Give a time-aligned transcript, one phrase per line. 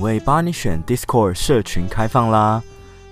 [0.00, 2.62] 品味帮你选 Discord 社群开放啦！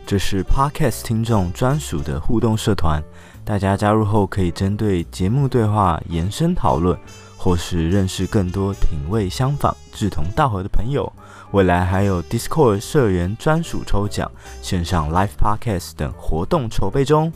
[0.06, 3.02] 这是 Podcast 听众专属的互动社团，
[3.44, 6.98] 大家加入后可以针对节目对话延伸讨论，
[7.36, 11.12] 或是认识更多品味相仿、志同道合的朋友。
[11.50, 14.30] 未来还有 Discord 社员专属抽奖、
[14.62, 17.30] 线上 Live Podcast 等活动筹备中。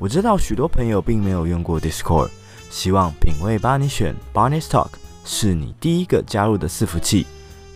[0.00, 2.30] 我知道许多朋友并没有用过 Discord，
[2.68, 4.88] 希望品味帮你选 Barney's Talk
[5.24, 7.28] 是你第一个加入的伺服器。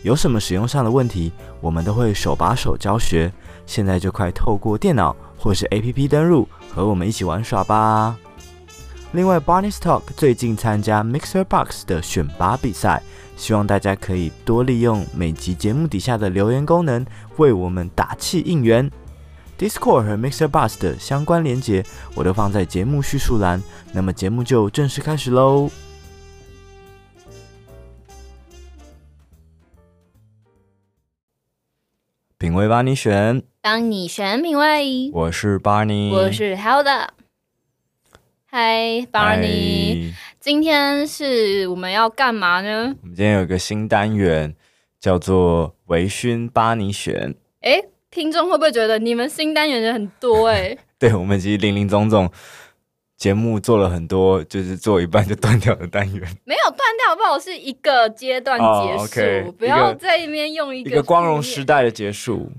[0.07, 3.29] 有什么使用上的问题，我们都会手把手教学。
[3.65, 8.15] 现在就快透过电脑或是 APP 登录，和我们一起玩耍吧。
[9.11, 13.03] 另外，Barney's Talk 最近参加 Mixer Box 的选拔比赛，
[13.35, 17.05] 希望大家可以多利用每集节目底下的留言功能，
[17.35, 18.89] 为我们打气应援。
[19.59, 21.83] Discord 和 Mixer Box 的相关连结，
[22.15, 23.61] 我都放在节目叙述栏。
[23.91, 25.69] 那么节目就正式开始喽。
[32.39, 35.09] 品味帮你选，帮你选品味。
[35.11, 37.07] 我是 Barney，我是 Hilda。
[38.51, 42.95] Hi，Barney，今天是我们要干嘛呢？
[43.01, 44.55] 我们今天有一个新单元，
[44.99, 47.33] 叫做“微醺巴尼选”。
[47.61, 50.49] 哎，听众会不会觉得你们新单元人很多？
[50.49, 52.29] 哎， 对，我们其实林林总总。
[53.17, 57.39] 节目做了很多，就是做一半就断掉的单元， 没有断掉，好不好？
[57.39, 59.51] 是一个阶段结束，oh, okay.
[59.53, 62.51] 不要在那边用一个，一个光荣时代的结束。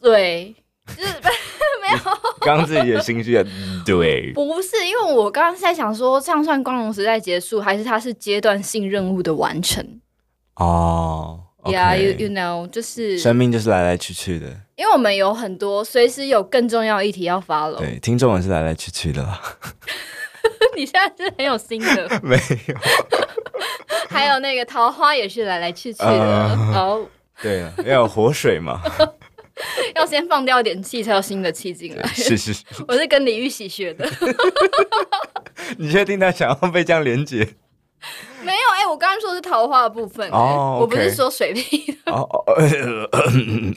[0.00, 0.54] 对，
[0.96, 1.08] 就是
[1.80, 1.98] 没有。
[2.40, 3.32] 刚刚自己的心绪，
[3.86, 10.00] 对，不是，因为我刚刚在想说，这样算光荣时代结束，还是它是阶段性任务的完成？
[10.56, 11.42] 哦。
[11.64, 14.46] Yeah，you you know，就是生命就是来来去去的，
[14.76, 17.78] 因为我们有很多随时有更重要议题要 follow。
[17.78, 19.40] 对，听众也是来来去去的啦。
[20.76, 22.74] 你现在是很有心的， 没有。
[24.08, 27.00] 还有那个桃花也是来来去去的哦。
[27.02, 28.80] Uh, 对啊，要有活水嘛，
[29.94, 32.06] 要先放掉点气，才有新的气进来。
[32.08, 34.08] 是是是，我是跟李玉玺学的。
[35.78, 37.46] 你确定他想要被这样连结？
[38.88, 42.12] 我刚刚说的是桃花的部分、欸，oh, 我不是说水屁的。
[42.12, 42.22] 哦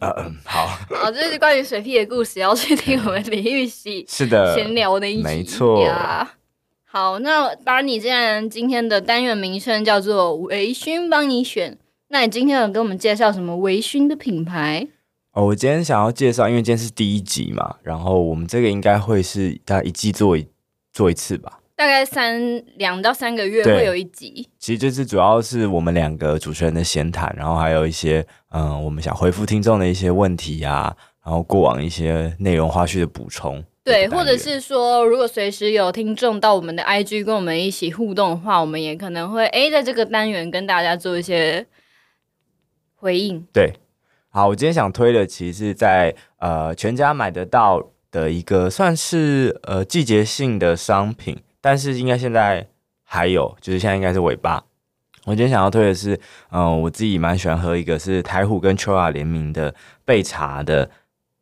[0.02, 6.36] 哦，好，好，这是关于水屁的故事，要去听我们李玉玺 是的闲聊的一集，没错呀。
[6.86, 11.78] 好，那 Barney 既然今天的单元名称叫做微醺帮你选，
[12.08, 14.88] 那你今天有给我们介绍什么微醺的品牌？
[15.34, 20.48] 哦，我今天想要介绍，因为今天是第一集嘛，然后我们这个应该会是大概一季做一
[20.92, 21.59] 做一次吧。
[21.80, 33.64] 大概三两到三个月会有一集，其实这次主要是我们两个主持人的闲谈，然后还有一些嗯，我们想回复听众的一些问题啊，然后过往一些内容花絮的补充。
[33.86, 41.66] 对，或者是说，如果随时有听众到我们的 IG 跟我们一起互动的话，我们也可能会哎在这个单元跟大家做一些
[42.96, 43.48] 回应。
[43.54, 43.72] 对，
[44.28, 51.40] 好，我今天想推的其实是在呃全家买得到的一个算是呃季节性的商品。
[51.62, 52.68] 但是应该现在
[53.04, 54.64] 还有，就是现在应该是尾巴。
[55.26, 56.16] 我今天想要推的是，
[56.50, 59.76] 嗯、呃，我自己蛮喜欢喝一个是台虎跟秋雅联名的
[60.06, 60.90] 焙茶的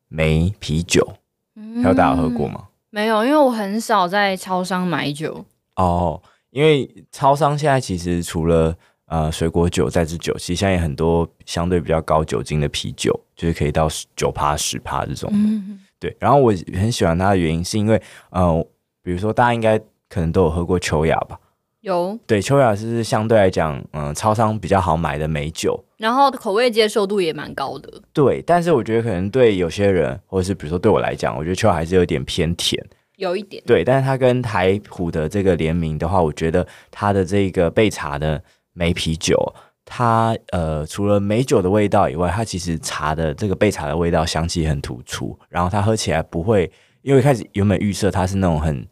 [0.08, 1.08] 梅啤酒，
[1.56, 2.68] 嗯还有大家有喝过吗？
[2.90, 5.46] 没有，因为我很少在超商买酒。
[5.76, 15.30] 哦，因为超商现在其实除了呃水果酒、再制酒，其实现在也很多相对比较高酒精的啤酒，就是可以到九趴、十趴这种。
[15.32, 16.14] 嗯，对。
[16.20, 18.02] 然后我很喜欢它的原因是因为，
[18.32, 18.66] 呃，
[19.04, 19.80] 比如说大家应该。
[20.10, 21.40] 可能都有喝过秋雅吧？
[21.82, 27.90] 有，对，秋雅是相对来讲，嗯，超商比较好买的美酒，然后口味接受度也蛮高的。
[28.12, 32.84] 对，但是我觉得可能对有些人，或者是比如说对我来讲，我觉得秋雅还是有点偏甜，
[33.18, 33.64] 有一点。
[33.66, 38.42] 对，但是它跟台虎的这个联名的话，我觉得它的这个焙茶的
[38.74, 39.38] 梅啤酒，
[39.86, 46.70] 它呃除了美酒的味道以外，它其实茶的这个焙茶的味道香气很突出，然后它喝起来不会，
[47.04, 48.86] 因为一开始原本预设它是那种很。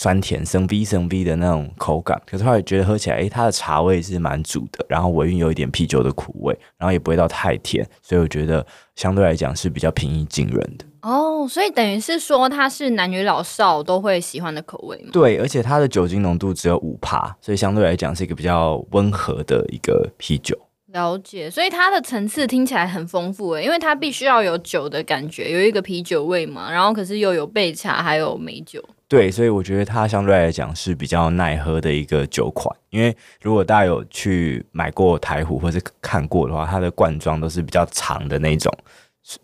[0.00, 8.66] 酸甜生逼生逼的那种口感，可是后来觉得喝起来，诶、欸，它的茶味是蛮足的，然后尾韵有一点啤酒的苦味，然后也不会到太甜，所以我觉得
[8.96, 10.86] 相对来讲是比较平易近人的。
[11.02, 15.10] 哦，所以等于是说它是男女老少都会喜欢的口味吗？
[15.12, 20.58] 对，而且它的酒精浓度只有五趴，所以相对来讲是一个比较温和的一个啤酒。
[20.94, 28.82] 了解，所以它的层次听起来很丰富诶，因为它必须要有酒的感觉，有一个啤酒味嘛，然后可是又有焙茶，还有美酒。
[29.10, 32.72] 对，所以我觉得它相对来讲是比较耐喝的一个酒款。
[32.90, 38.72] 因为如果大家有去买过台虎或是看过的话，它的罐装都是比较长的那种，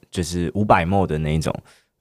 [0.09, 1.53] 就是五百 ml 的那种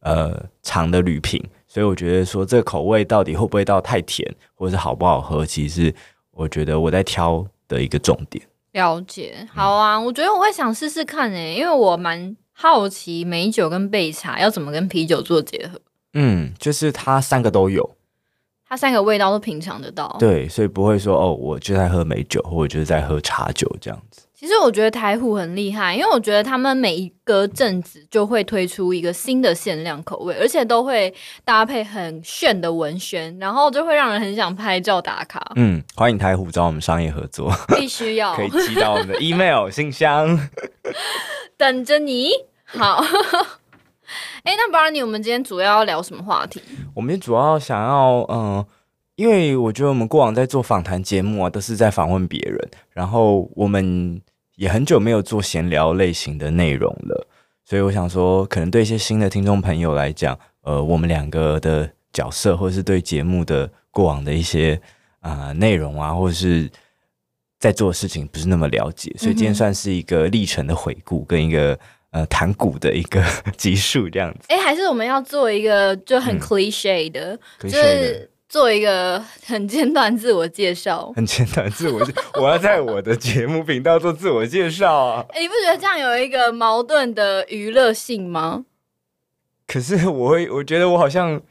[0.01, 1.43] 呃长的铝瓶。
[1.67, 5.95] 所以我觉得说这个口味到底会不会到太甜，或者是好不好喝，其实是
[6.29, 8.45] 我觉得我在挑的一个重点。
[8.73, 15.81] 了解，好啊，我觉得我会想试试看诶，因为我蛮好奇美酒跟焙茶要怎么跟啤酒做结合。
[16.15, 17.95] 嗯，就是它三个都有，
[18.67, 20.15] 它三个味道都品尝得到。
[20.19, 24.23] 对，所以不会说哦，我就在喝美酒，或者就是在喝茶酒这样子。
[24.37, 31.11] 其实我觉得台虎很厉害，因为我觉得他们每一个阵子就会推出一个新的限量口味，而且都会
[31.43, 35.51] 搭配很炫的文宣，然后就会让人很想拍照打卡。
[35.55, 40.49] 嗯，欢迎台虎找我们商业合作，必须要 可以寄到我们的 email 信箱，
[41.57, 42.31] 等着你。
[42.65, 43.01] 好，
[44.45, 46.61] 哎，那 Barney，我们今天主要要聊什么话题？
[46.93, 48.67] 我们主要想要，嗯、呃。
[49.15, 52.59] 因为我觉得我们过往在做访谈节目啊，都是在访问别人，
[52.91, 54.21] 然后我们
[54.57, 57.25] 也很久没有做闲聊类型的内容了，
[57.63, 64.77] 所以我想说，可能对一些新的听众朋友来讲，呃，我们两个的角色，或者是对节目的过往的一些
[65.21, 66.69] 啊、呃、内容啊，或者是
[67.57, 71.79] 在做的事情，不是那么了解，所以今天算是一个历程的回顾，跟一个
[72.15, 73.21] 呃弹鼓的一个
[73.57, 74.45] 集数这样子。
[74.47, 78.31] 哎，还是我们要做一个就很 cliche 的，嗯、就是。
[78.47, 85.25] 做一个很简短自我介绍， 很简短自我介，我要在我的节目频道做自我介绍啊！
[85.33, 88.63] 欸，你不觉得这样有一个矛盾的娱乐性吗？
[89.67, 91.41] 可是我会，我觉得我好像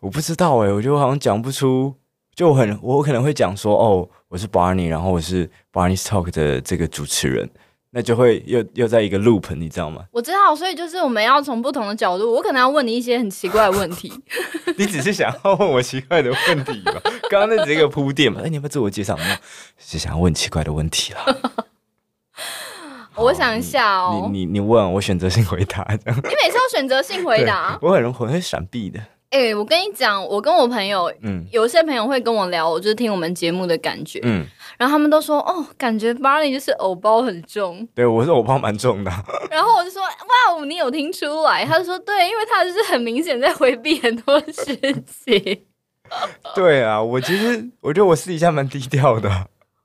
[0.00, 1.94] 我不知道哎，我觉得我好像讲不出，
[2.34, 7.48] 就很我可能会讲说哦，我是 Barney，然后我是 Barney's Talk 的这个主持人。
[7.90, 10.04] 那就会又又在一个 loop，你知道吗？
[10.12, 14.12] 我知道，所以就是我们要从不同的角度，我可能要问你一些很奇怪的问题。
[14.76, 16.92] 你只是想要问我奇怪的问题吗？
[17.30, 18.40] 刚刚那只是一个铺垫嘛。
[18.44, 19.24] 哎，你要不要自我介绍吗？
[19.78, 21.24] 是想要问奇怪的问题啦。
[23.16, 24.28] 我想一下哦。
[24.30, 26.20] 你你你问我选择性回答这样。
[26.22, 29.00] 你每次都选择性回答，我很容易会闪避的。
[29.36, 34.46] 哎、欸，我跟你讲，我跟我朋友，嗯，有些朋友会跟我聊，我就是听我们节目的感觉，嗯，
[34.78, 39.10] 然后他们都说，哦，感觉 Barney 就是偶包很重，对，我是偶包蛮重的，
[39.52, 41.66] 然后我就说，哇哦，你有听出来？
[41.66, 44.74] 他就说，对，因为他就是很明显在回避很多事
[45.04, 45.66] 情。
[46.56, 49.28] 对啊，我其实我觉得我私底下蛮低调的。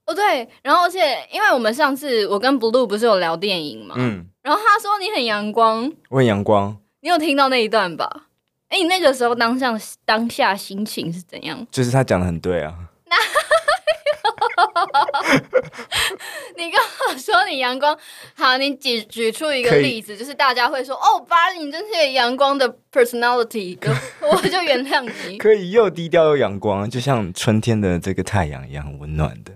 [0.05, 0.99] 哦，对，然后而且
[1.29, 8.27] 因为我们上次我跟 Blue 不是有聊电影嘛，嗯，然后他说你很阳光，我很阳光，你有听到那一段吧？
[8.71, 11.67] 哎，你那个时候当下当下心情是怎样？
[11.69, 12.73] 就是他讲的很对啊。
[16.55, 16.79] 你跟
[17.09, 17.97] 我说你阳光，
[18.33, 23.77] 好，你举举出一个例子，就是大家会说哦，Barney 你真是阳光的 personality，
[24.21, 25.37] 我就原谅你。
[25.37, 29.51] 可以又低调又阳光，就像春天的这个太阳一样温暖的。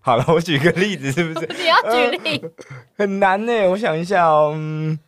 [0.00, 1.46] 好了，我举个例子，是不是？
[1.60, 2.38] 你要举例？
[2.38, 2.50] 呃、
[2.96, 4.98] 很难呢，我想一下哦，嗯。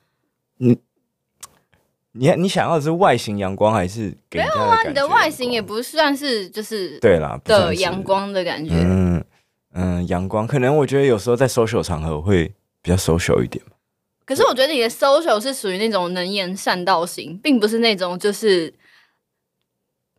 [2.12, 4.40] 你你想要的是外形阳光还是给？
[4.40, 8.74] 没有啊，你的外形也不算是就是对啦的阳光的感觉。
[8.74, 9.24] 嗯
[9.74, 12.52] 嗯，阳光可能我觉得有时候在 social 场合会
[12.82, 13.64] 比较 social 一点。
[14.24, 18.74] 可是我觉得你的 social 是属于那种能言善道型，并不是那种就是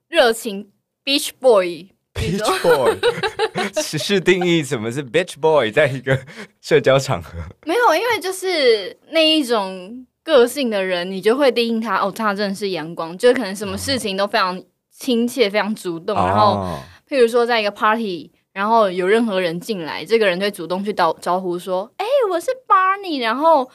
[0.07, 0.71] 热情
[1.03, 1.89] beach boy。
[2.13, 2.97] beach boy
[3.83, 6.17] 只是定义什么是 beach boy，在一个
[6.61, 7.37] 社交场合。
[7.65, 10.05] 没有，因为就是那一种。
[10.23, 16.15] 个性的人，你就会定义他哦，他真的是阳光，就是可能什么事情都非常亲切、非常主动。
[16.15, 16.77] 然后，
[17.09, 23.69] 譬如说在一个 party，然后有任何人进来，这个人就会主动去招招呼说：“哎，我是 Barney，然后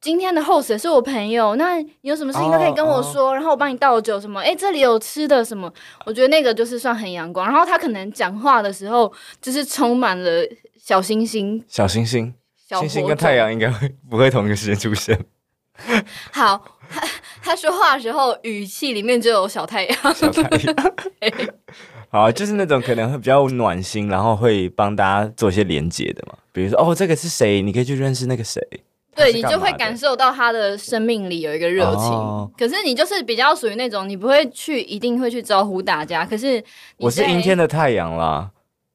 [0.00, 4.40] 今天的 host 是我朋友，那你有什么事情都可以跟我说，然后我帮你倒酒什么。
[4.40, 5.72] 哎，这里有吃的什么，
[6.04, 7.46] 我觉得那个就是算很阳光。
[7.46, 10.42] 然后他可能讲话的时候就是充满了
[10.76, 12.34] 小星星，小星星，
[12.80, 15.16] 星星跟太阳应该会不会同一个时间出现？”
[16.32, 17.08] 好，他
[17.42, 20.74] 他说话的时候语气里面就有小太阳，小太阳。
[22.12, 26.34] 好，就是那种可能会比较暖心，然后会帮大家做一些连接的嘛。
[26.52, 27.62] 比如说，哦，这个是谁？
[27.62, 28.60] 你可以去认识那个谁。
[29.14, 32.06] 对，你就会感受到他的生命里有一个热情。
[32.06, 36.24] 哦、可是你就是比较属于那种，你不会去一定会去招呼大家。
[36.24, 36.62] 可是
[36.96, 38.50] 我是阴天的太阳啦，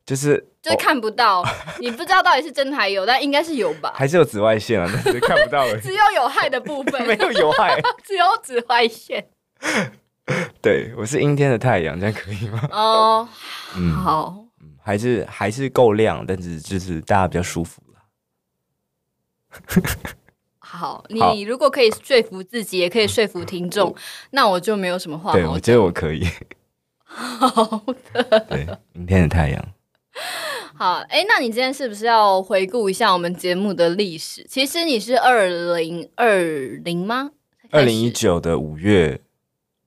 [0.06, 0.46] 就是。
[0.66, 1.48] 就是看不到，哦、
[1.80, 3.94] 你不知道到底是真还有，但应该是有吧？
[3.96, 4.90] 还是有紫外线啊？
[4.92, 5.78] 但是看不到了。
[5.80, 9.28] 只有有害的部分， 没有有害，只有紫外线。
[10.60, 12.68] 对，我是阴天的太阳，这样可以吗？
[12.72, 13.30] 哦，
[13.78, 14.44] 嗯，好，
[14.82, 17.80] 还是还是够亮，但是就是大家比较舒服
[20.58, 23.96] 好，你如果可以说服自己，也可以说服听众，
[24.32, 25.32] 那我就没有什么话。
[25.32, 26.28] 对，我觉得我可以。
[27.04, 29.64] 好的，对，阴天的太阳。
[30.76, 34.46] 好，哎，那你今天是不是要回顾一下我们节目的历史？
[34.50, 36.42] 其实你是二零二
[36.84, 37.32] 零吗？
[37.72, 39.20] 二零一九的五月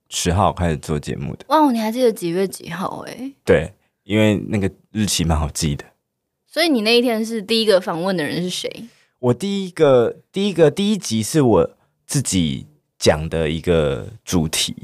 [0.09, 1.45] 十号开始做节目的。
[1.49, 3.05] 哇，你还记得几月几号？
[3.07, 5.85] 哎，对，因为那个日期蛮好记的。
[6.47, 8.85] 所以你那一天是第一个访问的人是谁？
[9.19, 12.67] 我第一个第一个第一集是我自己
[12.97, 14.75] 讲的一个主题，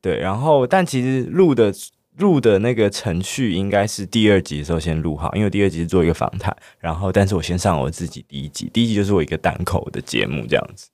[0.00, 1.72] 对，然后但其实录的
[2.18, 10.88] 录的那个程序应该是第二集的时候先录好，因为第二集是做一个访谈，然后但是我先上我自己第一集，第一集就是我一个单口的节目这样子。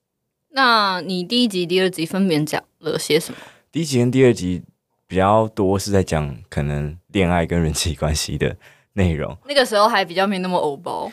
[0.51, 3.39] 那你第一集、第二集分别讲了些什么？
[3.71, 4.63] 第一集跟第二集
[5.07, 8.57] 比较多是在讲可能恋爱跟人际关系的。
[8.95, 11.11] 内容那个时候还比较没那么偶包，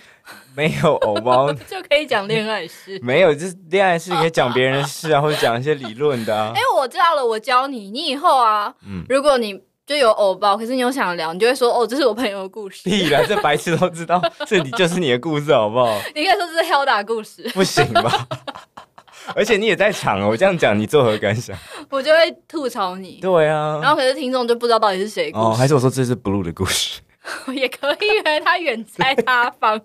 [0.55, 6.51] 没有偶包 就可以讲恋爱事，没有就是恋爱事可以讲别人的事啊，或者讲一些理论的啊。
[6.57, 12.81] 哎、欸，我知道了，我教你，你以后啊，嗯，如果你就有偶包，可是你又想聊，你就会说哦，这是我朋友的故事。
[12.83, 15.97] 屁啦，这白痴都知道，这里就是你的故事，好不好？
[16.13, 18.27] 你可以说这是 Hilda 故事，不行吧？
[19.33, 21.57] 而且你也在场哦，我这样讲，你作何感想？
[21.89, 23.19] 我就会吐槽你。
[23.21, 26.99] 对啊，然后可是听众就不知道到底是谁哦，还是我说这是 Blue 的故事。
[27.55, 29.79] 也可以，因为他远在他方，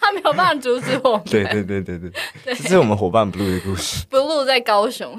[0.00, 1.22] 他没有办法阻止我们。
[1.24, 2.10] 对对对对对，
[2.44, 4.06] 这是我们伙伴 Blue 的故事。
[4.10, 5.18] Blue 在高雄，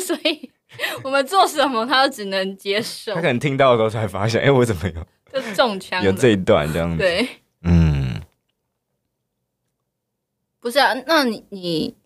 [0.00, 0.50] 所以
[1.04, 3.14] 我们做什么他都只能接受。
[3.14, 5.06] 他可能听到的时候才发现，哎、欸，我怎么有？
[5.32, 6.02] 就中枪。
[6.02, 6.98] 有这一段这样子。
[6.98, 7.28] 对，
[7.62, 8.20] 嗯，
[10.60, 11.96] 不是啊，那你你，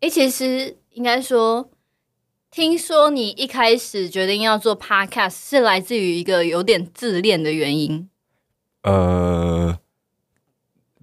[0.00, 1.68] 哎、欸，其实应该说。
[2.54, 8.10] 听说你一开始决定要做 podcast 是来自于一个有点自恋的原因。
[8.82, 9.78] 呃，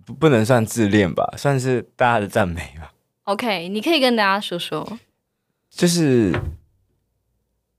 [0.06, 2.94] 不不能算自恋吧，算是大家的赞美吧。
[3.24, 5.00] OK，你可以跟大家说说。
[5.72, 6.32] 就是，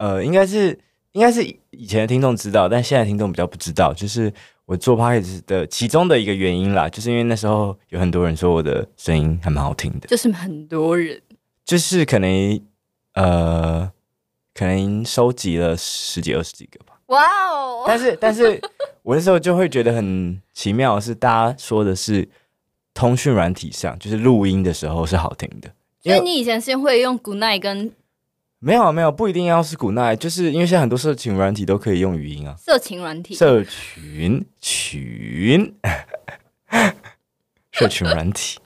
[0.00, 0.76] 呃，应该是
[1.12, 3.94] 应该是以前的听众知道，但现在听众比较不知道。
[3.94, 4.32] 就是
[4.64, 10.08] 我做 podcast 的其中的一个原因啦，就是因为那时候有很多人说我的声音还蛮好听的。
[10.08, 11.20] 就是很多人，
[11.64, 12.60] 就是可能。
[13.14, 13.90] 呃，
[14.54, 16.94] 可能收集了十几二十几个吧。
[17.06, 17.82] 哇哦！
[17.84, 18.60] 但是，但是
[19.02, 22.26] 我那时候就会觉得很奇妙，是大家说的是
[22.94, 25.68] 通讯软体上，就是录音的时候是好听的。
[26.02, 27.92] 因为你以前是会用 Goodnight 跟？
[28.62, 32.54] 没有没有，不一定要是 Goodnight，就是因为现在很多社群软体都可以用语音啊。
[32.58, 33.34] 色情软体？
[33.34, 35.74] 社群群，
[37.72, 38.58] 社群软体。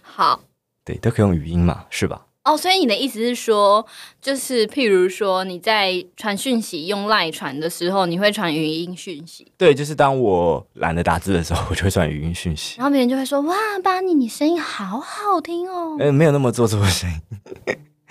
[0.00, 0.40] 好。
[0.84, 2.26] 对，都可以用语音嘛，是吧？
[2.44, 3.86] 哦，所以你的意思是说，
[4.20, 9.52] 就是譬如说你在传讯息用赖传的时候，你会传语音讯息？
[9.58, 12.78] 对，就是当我懒得打字的时候，我就会传语音讯息。
[12.78, 13.54] 然后别人就会说：“哇，
[13.84, 17.20] 巴尼，你声音好好听哦。”呃，没有那么做作的声音，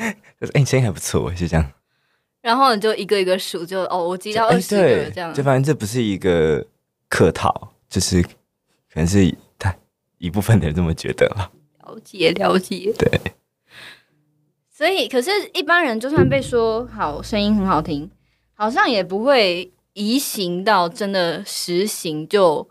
[0.41, 1.71] 就是哎，你声音还不错，是这样。
[2.41, 5.33] 然后你就一个一个数，就哦，我记到二十个这样。
[5.33, 6.65] 就发现这不是一个
[7.07, 8.29] 客套，就是可
[8.95, 9.75] 能是他
[10.17, 11.51] 一部分的人这么觉得了。
[11.85, 13.21] 了解，了解，对。
[14.71, 18.09] 所以，可是一般人就算被说好声音很好听，
[18.55, 22.67] 好像也不会移行到真的实行，就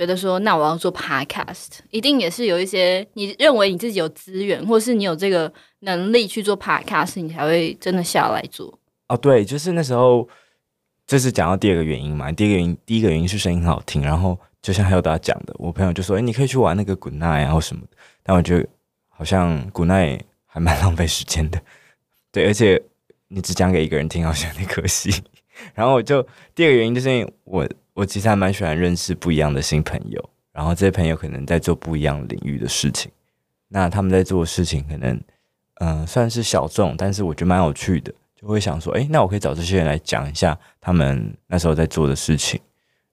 [0.00, 8.78] 觉得说那我要做 podcast，一定也是有一些你认为你自己有资源，或是你有这个能力去做 podcast，你才会真的下来做。
[9.08, 10.26] 哦，对，就是那时候，
[11.06, 12.32] 这是讲到第二个原因嘛。
[12.32, 18.66] 第一个原因，第一个原因是声音很好听，然后就像还有大家讲的，我朋友就说：“哎，你可以去玩那个 Goodnight 啊，或什么的。”但我觉得
[19.08, 20.20] 好像 Goodnight。
[20.52, 21.62] 还蛮浪费时间的，
[22.32, 22.82] 对，而且
[23.28, 25.22] 你只讲给一个人听，好像有点可惜。
[25.74, 26.20] 然后我就
[26.56, 27.68] 第二个原因就是因为我
[28.00, 33.12] 我其实还蛮喜欢认识不一样的新朋友，然后这些朋友可能在做不一样领域的事情，
[33.68, 35.20] 那他们在做的事情可能
[35.74, 42.58] 嗯、算是小众，但是我觉得蛮有趣的，就会想说，哎，那我可以找这些人来讲一下他们那时候在做的事情，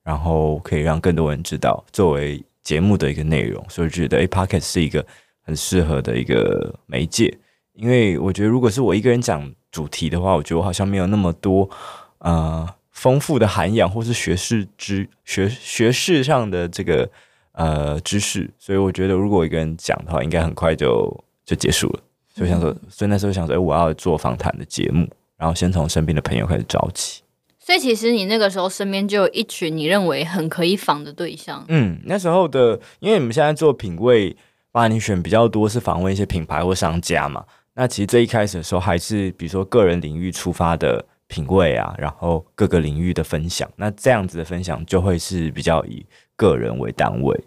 [0.04, 5.06] 然后可以让更多人知道作为节目的一个内容，所以我觉得哎，Pocket 是一个。
[5.42, 7.34] 很适合的一个媒介，
[7.72, 11.70] 因为我觉得如果是我一个人讲主题的话，我觉得我好像没有那么多
[12.18, 12.68] 呃
[12.98, 17.08] 丰富的涵养或是学识知学学识上的这个
[17.52, 22.00] 呃知识，所以我觉得如果我一个人讲的话，应该很快就就结束了。
[22.34, 27.22] 所以想说，所以那时候想说，哎，我要做访谈的节目，然后先从身边的朋友开始找起。
[27.60, 31.64] 所以其实你那个时候身边就有一群你认为很可以访的对象。
[31.68, 34.36] 嗯，那时候的，因为你们现在做品味。
[34.70, 37.44] 把你选比较多是访问一些品牌或商家嘛？
[37.74, 43.70] 那其实最一开始的时候还是比如说个人领域出发的品味啊，然后各个领域的分享。
[43.76, 46.06] 那这样子的分享就会是比较以
[46.36, 47.46] 个人为单位。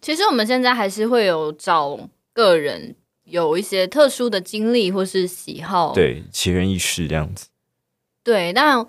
[0.00, 1.98] 其实我们现在还是会有找
[2.32, 7.48] 个人有一些特殊的经历或是喜好，对，奇人异事这样子。
[8.24, 8.86] 对，但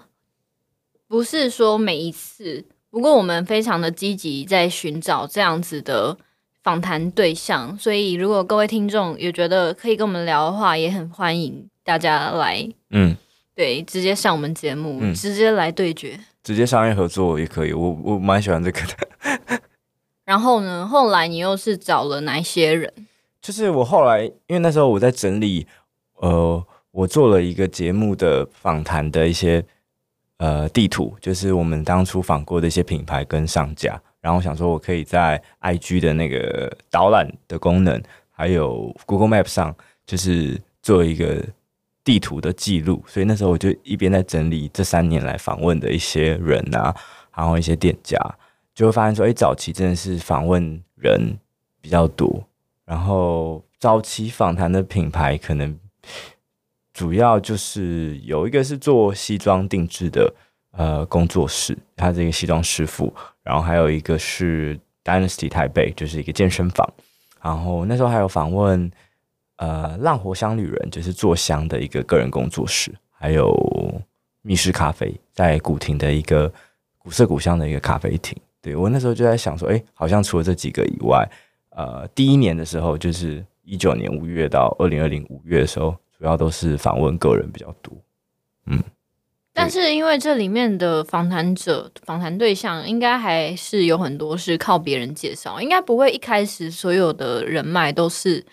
[1.07, 2.65] 不是说每一次。
[2.89, 6.17] 不过我们非常的积极在寻找这样子的。
[6.63, 13.17] 访谈对象，所以如果各位听众也觉得可以跟我们聊的话，也很欢迎大家来，嗯，
[13.55, 19.61] 对，直接上我们节目，嗯，直接来对决，直接商业合作也可以，我我蛮喜欢这个的。
[20.25, 22.91] 然后呢，后来你又是找了哪一些人？
[23.41, 25.67] 就是我后来，因为那时候我在整理，
[26.15, 29.63] 呃，我做了一个节目的访谈的一些
[30.37, 34.01] 呃地图，就是我们当初访过的一些品牌跟商家。
[34.21, 41.45] 然后我想说，我可以在 IG 的那个导览的功能，还有 Google Map 上，就是做一个
[42.03, 43.03] 地图的记录。
[43.07, 46.95] 所以那时候我就一边在整理这三年来访问的一些人啊，
[47.35, 48.17] 然后一些店家，
[48.73, 51.37] 就会发现说，哎，早期真的是访问人
[51.81, 52.43] 比较多，
[52.85, 55.79] 然后早期访谈的品牌可能
[56.93, 60.33] 主要就是有一个是做西装定制的。
[60.75, 66.91] 呃，工作室，他这个西装师傅，然后还有一个是 Dynasty 台北，就是一个健身房。
[67.43, 68.91] 然后那时候还有访问，
[69.57, 74.01] 呃，浪活香旅人，就是做香的一个个人工作室，还有
[74.41, 76.51] 密室咖啡，在古亭的一个
[76.97, 78.37] 古色古香的一个咖啡厅。
[78.61, 81.29] 对，我那时候就在想说，哎，好像除了这几个以外，
[81.69, 87.93] 呃，第一年的时候，就是一九年五月到二零二零五月的时候，主要都是访问个人比较多，
[88.65, 88.81] 嗯。
[89.55, 98.43] 但是因为这里面的访谈者、访谈对象，应该还是有很多是靠别人介绍，应该不会一开始所有的人脉都是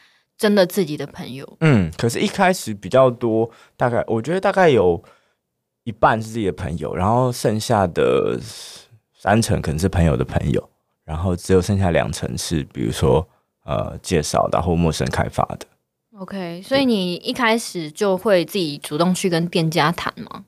[0.41, 1.47] 真的自己的朋友。
[1.61, 4.99] 嗯，可是，一开始比较多，大概我觉得大概有
[5.85, 8.41] 一半是自己的朋友，然后剩下的
[9.15, 10.71] 三成可能是朋友的朋友，
[11.05, 13.29] 然后只有剩下两成是比如说
[13.67, 15.67] 呃介绍的或陌生开发的。
[16.19, 20.47] OK，所以你一开始就会自己主动去跟店家谈吗？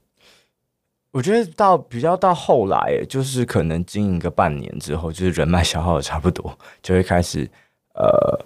[1.11, 7.47] 我觉得到比较到后来，就是可能经营个半年之后，就是人脉消耗的差不多，就会开始
[7.95, 8.43] 呃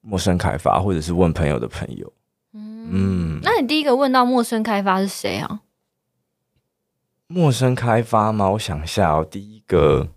[0.00, 2.12] 陌生开发，或者是问朋友的朋友。
[2.52, 5.60] 嗯，嗯，那你第一个问到陌生开发是谁啊？
[7.26, 8.50] 陌生开发吗？
[8.50, 10.08] 我想一下哦，第一个，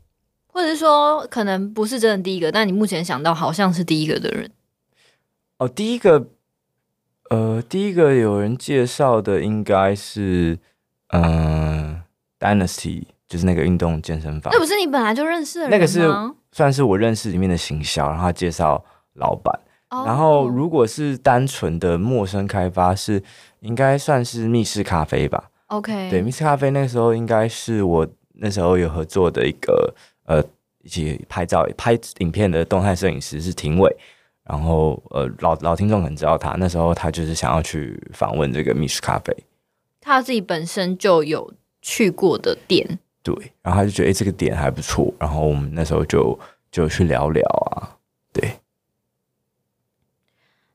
[0.47, 4.51] 或者是说可能不是真的第一个，但你目前想到好像是第一个的人。
[5.57, 6.27] 哦，第一个，
[7.29, 10.59] 呃，第一个有人介绍的应该是。
[11.13, 12.01] 嗯
[12.39, 14.53] ，Dynasty 就是那个运动健身房。
[14.53, 15.75] 那不是你本来就认识的人吗？
[15.75, 16.09] 那个是
[16.53, 18.81] 算是我认识里面的行销，然后他介绍
[19.15, 19.59] 老板。
[19.93, 20.07] Oh.
[20.07, 23.21] 然后如果是单纯的陌生开发，是
[23.59, 29.93] 应该算是密室咖啡吧？OK，对，密室咖啡那个时候应该是我那时候有合作的一个
[30.25, 30.41] 呃
[30.81, 33.93] 一起拍照拍影片的动态摄影师是廷伟。
[34.43, 39.35] 然后呃老老听众可能知道他，那时候他就是想要去访问这个密室咖啡。
[39.99, 46.37] 他自己本身就有去过的店，对，然后他就觉得哎，这个点还不错，然后我们那时候就
[46.71, 48.00] 就去聊聊啊，对。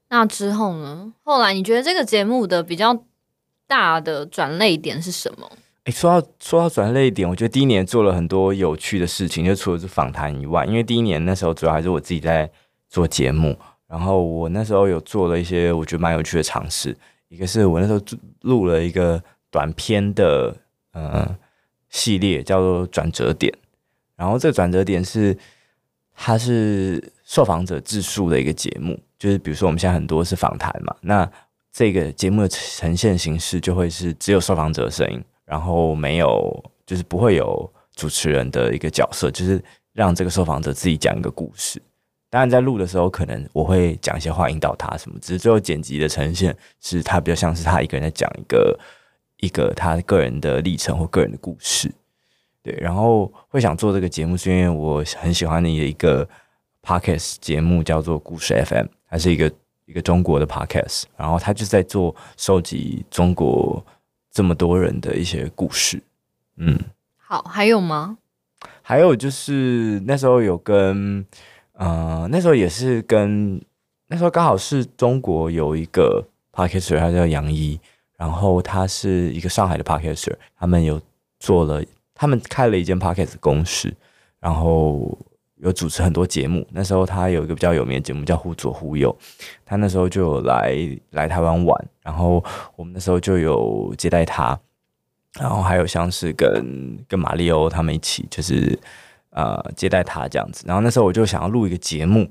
[0.08, 1.12] 那之后呢？
[1.22, 3.04] 后来你觉得这个节目的比较
[3.66, 5.50] 大的转捩点是什么？
[5.84, 12.50] 哎，说到说到转捩点，我觉得第一年做了很多有趣的事情，就除了是访谈以外，因为第一年那时候主要还是我自己在
[12.88, 16.96] 做节目，然后我那时候有做了一些我觉得蛮有趣的尝试。
[17.28, 18.00] 一个是我那时候
[18.42, 20.56] 录了一个短片的
[20.92, 21.36] 呃
[21.88, 23.52] 系列，叫做转折点。
[24.16, 25.36] 然后这个转折点是
[26.16, 31.30] 它是受访者自述的一个节目，就是比如说我们现在很多是访谈嘛，那
[31.72, 41.80] 这个节目的呈现形式就会是只有受访者的声音，然后没有就是不会有主持人的一个角色，就是让这个受访者自己讲一个故事。
[42.30, 48.78] 当然，在录的时候，可能我会讲一些话引导他什么，只是最后剪辑的呈现是他比较像是他一个人在讲一个
[49.36, 51.92] 一个他个人的历程或个人的故事。
[52.66, 56.28] 对，然后会想做这个节目，是因为我很喜欢你的一个
[56.82, 59.50] podcast 节目，叫做故事 FM，它是一个
[59.84, 63.84] 一个中国的 podcast，然后他就在做收集中国
[64.32, 66.02] 这么多人的一些故事。
[66.56, 66.76] 嗯，
[67.16, 68.18] 好，还有吗？
[68.82, 71.24] 还有就是那时候有跟。
[71.78, 73.62] 呃，那时候也是跟
[74.06, 77.78] 那时候刚好是中国有一个 podcaster，他叫杨一，
[78.16, 80.98] 然后他是一个上海的 podcaster，他们有
[81.38, 81.84] 做了，
[82.16, 83.94] 他们开了一间 podcast 公司，
[84.40, 85.16] 然后
[85.58, 86.66] 有主持很多节目。
[86.72, 89.16] 那时候他有一个比较有名的节目叫《忽左忽右》，
[89.64, 90.74] 他那时候就有来
[91.10, 92.42] 来台湾玩，然后
[92.74, 94.58] 我们那时候就有接待他，
[95.38, 98.76] 然后还有像是跟跟马里欧他们一起就是。
[99.30, 102.26] 呃，接待他这样子，然后那时候我就想要录一个节目，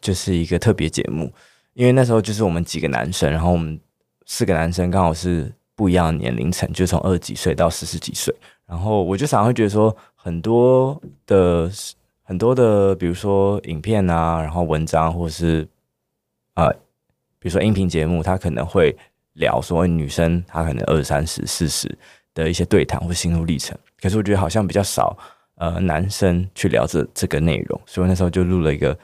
[0.00, 1.30] 就是一个特别节目，
[1.74, 3.78] 因为那时候就是我们几个男生，然后我们
[4.24, 8.34] 四个男生刚好是不一样的年龄层，就从二十几岁到四十几岁，
[8.66, 11.70] 然后我就常常会觉得说，很多的
[12.22, 15.66] 很多的，比如说影片啊，然后文章或是
[16.54, 16.70] 呃，
[17.38, 18.96] 比如说音频节目，他可能会
[19.34, 21.96] 聊说女生她可能二三十、四十
[22.34, 25.16] 的一些对谈或心路历程，可是我觉得好像比较少。
[25.58, 28.94] 呃男生去聊这这个内容，所以那时候就录了一个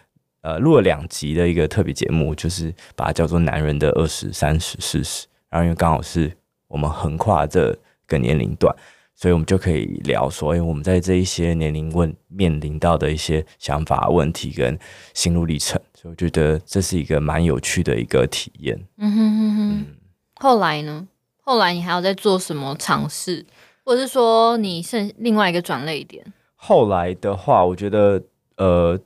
[0.43, 6.31] 呃录了两集的一个特别节目，就是把它叫做《男人的二十三十四十》，然后因为刚好是
[6.69, 7.75] 我们横跨这
[8.07, 8.71] 个年龄段。
[9.23, 14.77] 所以我们就可以聊说，哎，我们在这一些年龄问面临到的一些想法、问题跟
[15.15, 18.77] 心路历程，所以我觉得这是一个蛮有趣的一个体验。
[18.97, 19.71] 嗯哼哼哼。
[19.79, 19.87] 嗯、
[20.41, 21.07] 后来呢？
[21.43, 23.47] 后来你还要再做什么尝试，
[23.85, 26.25] 或者是说你剩另外一个转类点？
[26.57, 28.21] 后来的话，我觉得
[28.57, 28.99] 呃，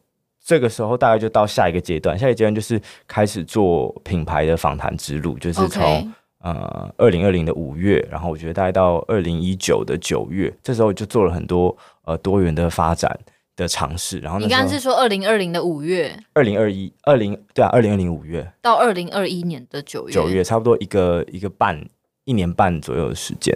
[0.42, 6.11] 这个时候大概就到下一个阶段，下一个阶段就是开始做品牌的访谈之路，就是从。
[6.46, 13.18] 呃，二零二零的五月，然后我觉得大概到二零一九的九月，这时候就做了很多呃多元的发展
[13.56, 14.20] 的尝试。
[14.20, 16.16] 然后你刚刚是说二零二零的五月？
[16.35, 21.85] 二零二一，二零对啊，二零二零五月到二零二一年的九月，九月差不多一个一个半
[22.22, 23.52] 一年半左右的时间。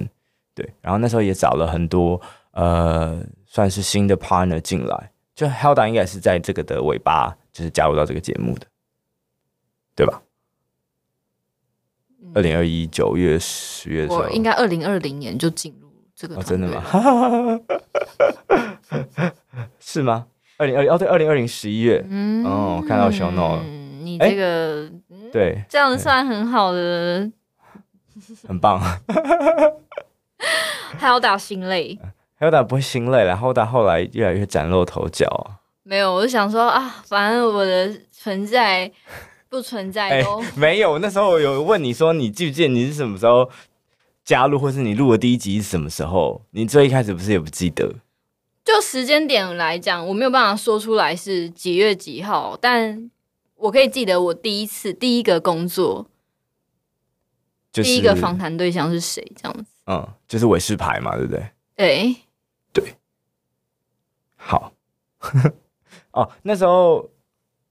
[0.53, 8.67] 对，然后那时候也找了很多呃算是新的 partner 进来，就 Helda 应该是在这个的尾巴，就是加入到这个节目的，
[9.95, 10.21] 对吧？
[12.35, 16.43] 二零二一九月十月的时候，我应该二零二零年就进入这个、哦。
[16.43, 16.85] 真的吗？
[19.81, 20.27] 是吗？
[20.59, 22.05] 二零二零哦，对，二零二零十一月。
[22.09, 23.65] 嗯，哦，看到 show note 了。
[24.03, 27.31] 你这个、欸嗯、对，这样子算很好的，
[28.47, 28.81] 很棒。
[30.99, 31.99] 还要打心累，
[32.35, 35.27] 还要打不会心累，然后打后来越来越崭露头角。
[35.83, 38.91] 没有，我就想说啊，反正我的存在。
[39.51, 41.01] 不存在哦、欸， 没有。
[41.01, 43.51] 那时候我有问你说，你记不记得你是什么时候
[44.25, 46.47] 加入，或是你录的第一集是什么时候？
[46.53, 47.97] 你最一开始不是也不记得？
[48.65, 53.11] 就时间点来讲，我没有办法说出来是几月几号，但
[53.57, 56.07] 我可以记得我第一次第一个工作，
[57.73, 59.21] 就是、第一个访谈对象是谁？
[59.35, 61.45] 这样子，嗯，就是伟士牌嘛，对不对？
[61.75, 62.17] 对，
[62.73, 62.95] 对，
[64.37, 64.73] 好，
[66.13, 67.11] 哦，那时候，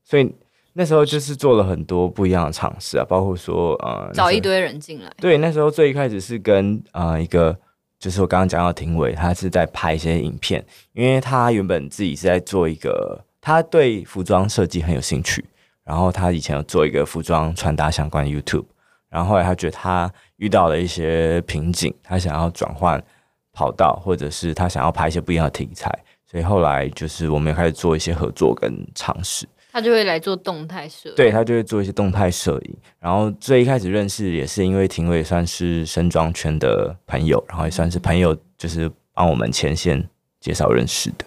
[0.04, 0.36] 所以。
[0.80, 5.12] 那时候就是做了很多不一样的尝试啊，包括说呃找一堆人进来。
[5.18, 7.54] 对，那时候最一开始是跟呃一个，
[8.00, 15.44] 就是我刚刚讲到庭伟，他是在拍一些影片，因为他原本自己是在做一个，他对服装设计很有兴趣，
[15.84, 18.64] 然后他以前有做一个服装穿搭相关的 YouTube，
[19.10, 23.04] 然后后来他觉得他遇到了一些瓶颈，他想要转换
[23.52, 25.92] 跑道，或者是他想要拍一些不一样的题材，
[26.26, 29.46] 所以后来就是我们也开始做一些合作跟尝试。
[29.80, 32.76] 他就会来做动态摄影，对，他就会做一些动态摄影。
[33.00, 40.06] 然后最一开始认识也是因为庭伟算是身装圈的朋友，然后也算是朋友，就是帮我们前线
[40.42, 41.26] 介绍认识的。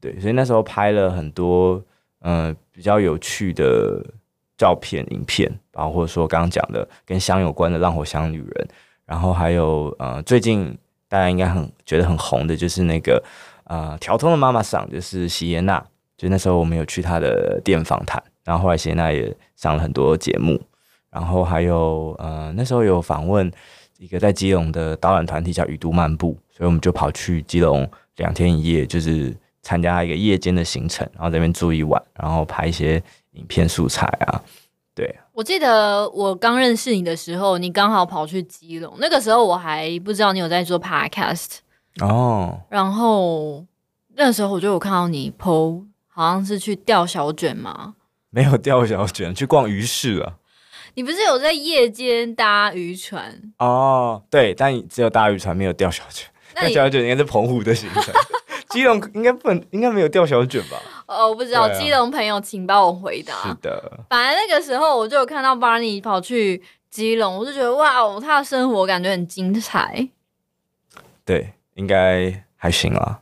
[0.00, 1.74] 对，所以那时候拍了很多
[2.20, 4.02] 嗯、呃、比较有趣的
[4.56, 8.66] 照片、影片，包括说刚刚讲的跟香有关的《浪火香女人》，
[9.04, 10.74] 然后还有呃最近
[11.08, 13.22] 大家应该很觉得很红的就是那个
[13.64, 15.84] 呃调通的妈妈桑，就是席耶娜。
[16.22, 20.56] 就那时候我们有去他的店访谈，然后后来谢娜也上了很多节目，
[21.10, 23.50] 然后还有呃那时候有访问
[23.98, 34.40] 一个在基隆的导览团体叫雨都漫步，所以我们就跑去基隆两天一夜，就是参加一个夜间的行程，然后在那边住一晚，然后拍一些影片素材啊。
[34.94, 41.56] 对，我记得我刚认识你的时候，你刚好跑去基隆，那个时候我还不知道你有在做 podcast
[42.00, 43.66] 哦，然后
[44.14, 45.82] 那时候我就有看到你 po。
[46.14, 47.94] 好像是去钓小卷吗？
[48.30, 50.38] 没有钓小卷， 去逛鱼市了。
[50.94, 53.40] 你不是有在夜间搭渔船？
[53.58, 56.28] 哦，对，但只有搭渔船，没有钓小卷。
[56.54, 58.12] 钓小卷应该是澎湖的行程，
[58.68, 60.76] 基隆应该不能，应该没有钓小卷吧？
[61.06, 63.32] 哦，我不知道，啊、基隆朋友，请帮我回答。
[63.48, 70.08] 是的，反正那个时候我就有看到 Barney 跑去基隆，我就觉得哇哦，他的生活感觉很精彩。
[71.24, 73.20] 对，应该还行啊。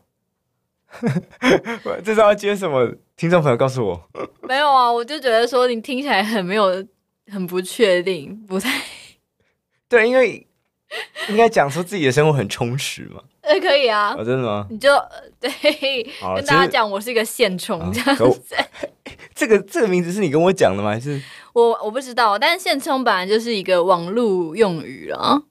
[2.04, 2.92] 这是要接什么？
[3.16, 4.08] 听众朋友告诉我，
[4.42, 6.84] 没有啊，我就觉得说你听起来很没有，
[7.30, 8.80] 很不确定，不太
[9.88, 10.46] 对，因为
[11.28, 13.22] 应该讲说自己的生活很充实嘛。
[13.42, 14.66] 呃，可以啊，哦，真的吗？
[14.70, 14.90] 你就
[15.40, 15.50] 对，
[16.36, 18.56] 跟大家讲我是一个现充这样子。
[19.34, 20.90] 这个这个名字是你跟我讲的吗？
[20.90, 21.20] 还是
[21.52, 25.42] 我我不知道，但是现充本来就是一个网络用语了。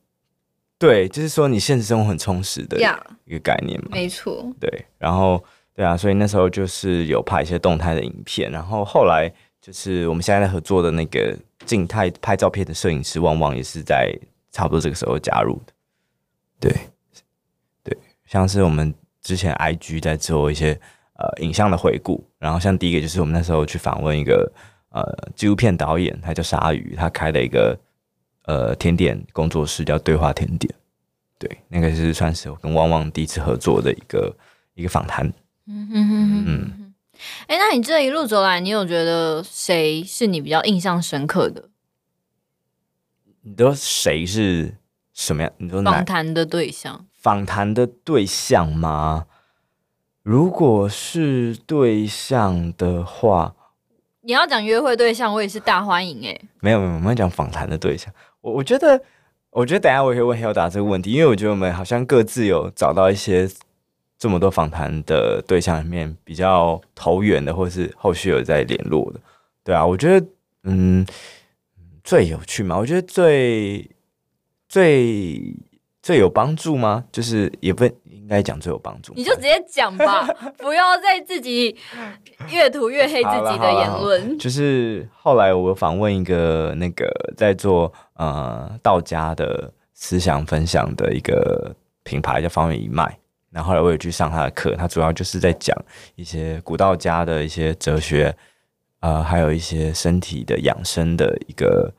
[0.80, 2.80] 对，就是说你现实生活很充实的
[3.26, 4.50] 一个概念嘛，没错。
[4.62, 5.44] 对，然后
[5.76, 9.30] 对啊，所以那时候就是有拍一些动态的影片，然后后来
[9.62, 14.18] 就是我们现在在合作的那个静态拍照片的摄影师旺旺也是在
[14.52, 15.74] 差不多这个时候加入的。
[16.62, 16.74] 对，
[17.84, 20.72] 对，像是我们之前 IG 在做一些
[21.18, 24.50] 呃影像的回顾，然后像第一个就是我们那时候去访问一个
[24.92, 25.04] 呃
[25.36, 27.78] 纪录片导演，他叫鲨鱼，他开了一个。
[28.44, 30.74] 呃，甜点工作室叫对话甜点，
[31.38, 34.36] 对，那个是算是我跟汪汪第一次合作的一个
[34.74, 35.32] 一个访谈
[35.68, 36.94] 嗯哼哼哼。
[37.48, 41.70] 哎、欸，那你这一路走来，你有觉得谁是你比较印象深刻的？
[43.42, 44.78] 你说谁是
[45.14, 45.52] 什么样？
[45.58, 47.06] 你说访谈的对象？
[47.14, 49.28] 访谈的对象吗？
[50.24, 53.54] 如果是对象的话，
[54.22, 56.42] 你要讲约会对象，我也是大欢迎哎、欸。
[56.62, 58.14] 没有没有，我们要讲访谈的对象。
[58.42, 59.02] 我我觉得，
[59.52, 63.50] 我觉得等下我会问 Hilda 这个问题，因为我觉得我们好像各自有找到一些
[64.18, 69.20] 这么多访谈的对象里面比较投缘的，或是后续有在联络的。
[69.64, 70.28] 对啊，我觉得
[70.64, 71.06] 嗯，
[72.04, 73.90] 最有趣嘛，我觉得最
[74.68, 75.56] 最。
[76.02, 77.04] 最有帮助吗？
[77.12, 77.88] 就是也不
[78.30, 81.76] 该讲最有帮助，你就直接讲吧， 不要再自己
[82.52, 84.38] 越涂越黑自己的言论。
[84.38, 93.12] 就是后来我访问一个那个在做呃道家的思想分享的一个品牌叫方圆一脉，
[93.50, 95.76] 然后后来我也去上他的课，他主要就是在讲
[96.16, 98.36] 一些古道家的一些哲学，
[99.00, 101.92] 呃，还有一些身体的养生的一个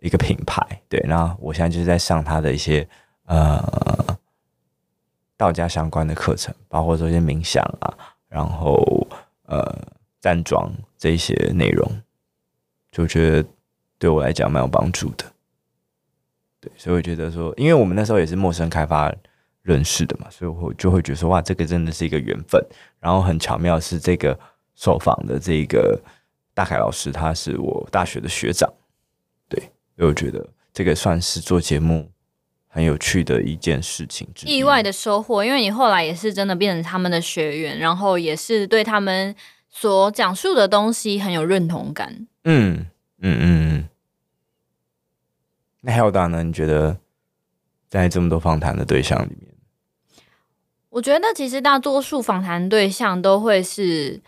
[0.00, 0.62] 一个品牌。
[0.88, 2.86] 对，那我现在就是在上他的一些。
[3.26, 4.18] 呃，
[5.42, 7.92] 道家相关的课程，包括这些冥想啊，
[8.28, 8.80] 然后
[9.46, 9.60] 呃
[10.20, 12.00] 站桩这些内容，
[12.92, 13.48] 就觉得
[13.98, 15.24] 对我来讲蛮有帮助的。
[16.60, 19.12] 对，所以我觉得说，因为我们那时候也是陌生开发
[19.62, 22.64] 认识的嘛，所以我就会觉得说，哇，这个真的是一个缘分。
[23.00, 24.38] 然后很巧妙是这个
[24.76, 26.00] 受访的这个
[26.54, 28.72] 大凯老师，他是我大学的学长。
[29.48, 29.58] 对，
[29.96, 32.08] 所以我觉得这个算是做节目。
[32.74, 39.36] 很有趣的一件事情，意外的收获，因为你后来也是真的变成他们的学员，然后也是对他们
[39.68, 42.26] 所讲述的东西很有认同感。
[42.44, 42.86] 嗯
[43.20, 43.88] 嗯嗯嗯。
[45.82, 46.42] 那 Hilda 呢？
[46.42, 46.96] 你觉得
[47.90, 49.54] 在这么多访谈的对象里面，
[50.88, 54.18] 我觉得其实大多数访谈对象都会是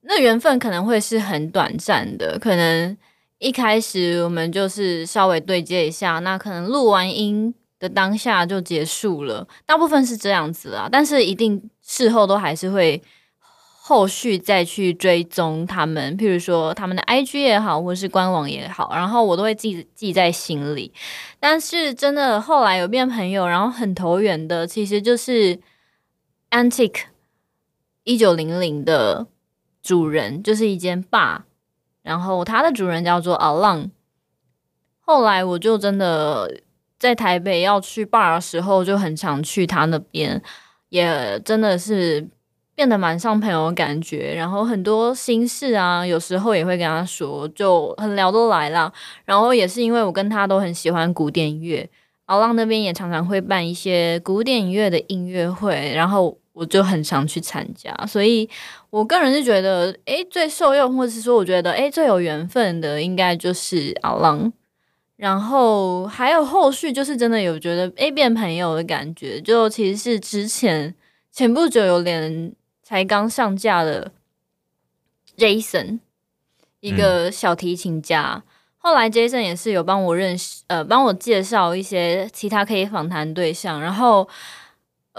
[0.00, 2.96] 那缘分，可能会是很短暂的，可能
[3.38, 7.54] 一开始我们就是稍微对接一下，那可能录完音。
[7.80, 13.02] 的当下就结束了，大部分是这样子啦，但是一定事后都还是会
[13.40, 20.92] 后续再去追踪他们，譬如说他们的 IG 也好，或是官网也好，然后我都会记记在心里。
[21.40, 25.58] 但是真的后来有变朋友，然后很投缘的，其实就是
[26.50, 27.04] Antique
[28.04, 29.26] 一九零零的
[29.82, 31.40] 主人，就是一间 bar，
[32.02, 33.90] 然后他的主人叫做 Alon，。
[35.00, 36.60] 后来我就真的。
[37.00, 40.40] 在台北要去 bar 的时候，就很常去他那边，
[40.90, 42.28] 也真的是
[42.74, 44.34] 变得蛮像朋友的感觉。
[44.34, 48.92] 然后很多心事啊，有时候也会跟他说，就很聊得来啦。
[49.24, 51.88] 然后也是因为我跟他都很喜欢古典乐，
[52.26, 57.90] 奥浪那边也常常会办一些古典音乐的音乐会，然后我就很常去参加。
[58.06, 58.46] 所以
[58.90, 64.52] 我个人是觉得，诶，最受用，或是说，我觉得，诶，最有缘分的，应该就是阿浪。
[65.20, 70.94] 然后还有后续，就是真的有觉得诶变朋友的感觉，就其实是之前
[71.30, 74.12] 前不久有连才刚上架的
[75.36, 75.98] Jason，
[76.80, 78.32] 一个小提琴家。
[78.36, 78.42] 嗯、
[78.78, 83.78] 后来 Jason 也是有帮我认识，呃，帮我介绍一些其他可以访谈对象。
[83.78, 84.26] 然后，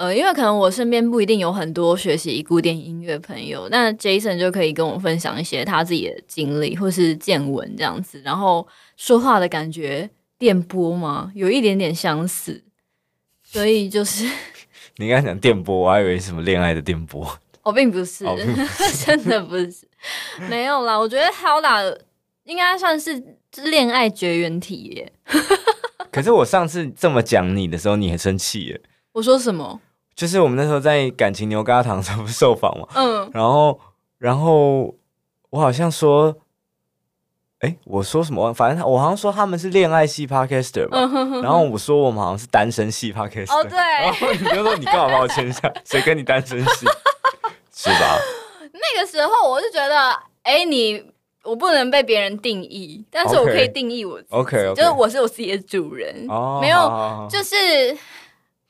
[0.01, 8.67] 呃，因为可能我身边不一定有很多学习古典音乐朋友，那 Jason 就可以跟我分享一些他自己的经历或是见闻这样子，然后。
[8.97, 11.31] 说话的感觉电波吗？
[11.33, 12.63] 有一点点相似，
[13.43, 14.29] 所以就是
[14.97, 17.21] 你刚才讲电波，我还以为什么恋爱的电波。
[17.63, 19.87] 我、哦、并不是，哦、不是真的不是，
[20.47, 20.95] 没有啦。
[20.95, 21.97] 我觉得 Hilda
[22.43, 23.19] 应该算是
[23.63, 25.11] 恋爱绝缘体耶。
[26.11, 28.81] 可是我上次这么讲你的时候，你很生气耶。
[29.13, 29.81] 我说什么？
[30.15, 33.79] 就是我们那时候在感情牛轧糖的时候受访嘛，嗯，然后
[34.17, 34.93] 然后
[35.49, 36.35] 我好像说。
[37.63, 38.51] 哎，我说什么？
[38.51, 40.97] 反正我好像说他们是恋爱系 podcaster 吧，
[41.43, 43.53] 然后我说我们好像是单身系 podcaster。
[43.55, 43.77] 哦，对。
[43.77, 45.71] 然后你就说你干嘛把我签下？
[45.85, 46.87] 谁跟你单身系？
[47.71, 48.17] 是吧？
[48.73, 51.05] 那个时候我是觉得，哎，你
[51.43, 54.35] 我不能被别人定义，但是我可以定义我自己。
[54.35, 54.73] OK，, okay.
[54.73, 56.25] 就是我是我自己的主人。
[56.29, 56.57] 哦。
[56.59, 57.55] 没有，就是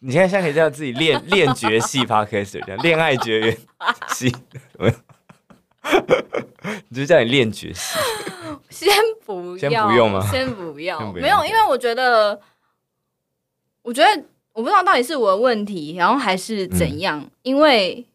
[0.04, 3.58] 你现在现在可以叫自己恋 恋绝系 podcaster，这样恋爱绝缘
[4.10, 4.36] 系。
[6.90, 8.00] 你就叫你恋绝系。
[8.70, 8.92] 先
[9.26, 10.28] 不要，先不用吗？
[10.32, 12.40] 先不要，没有，因为我觉得，
[13.84, 18.08] 我觉得我不知道到底是我的问题，然后还是怎样，嗯、因为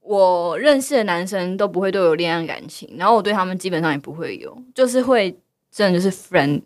[0.00, 5.38] 我认识的男生都不会对我有恋爱感情，然后我对他们基本上也不会有，就是会
[5.70, 6.62] 真的就是 friend。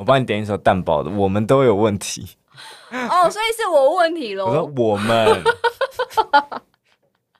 [0.00, 2.26] 我帮你点一首蛋堡的，我们都有问题。
[2.90, 4.46] 哦，所以是我问题喽？
[4.46, 5.44] 我说我们。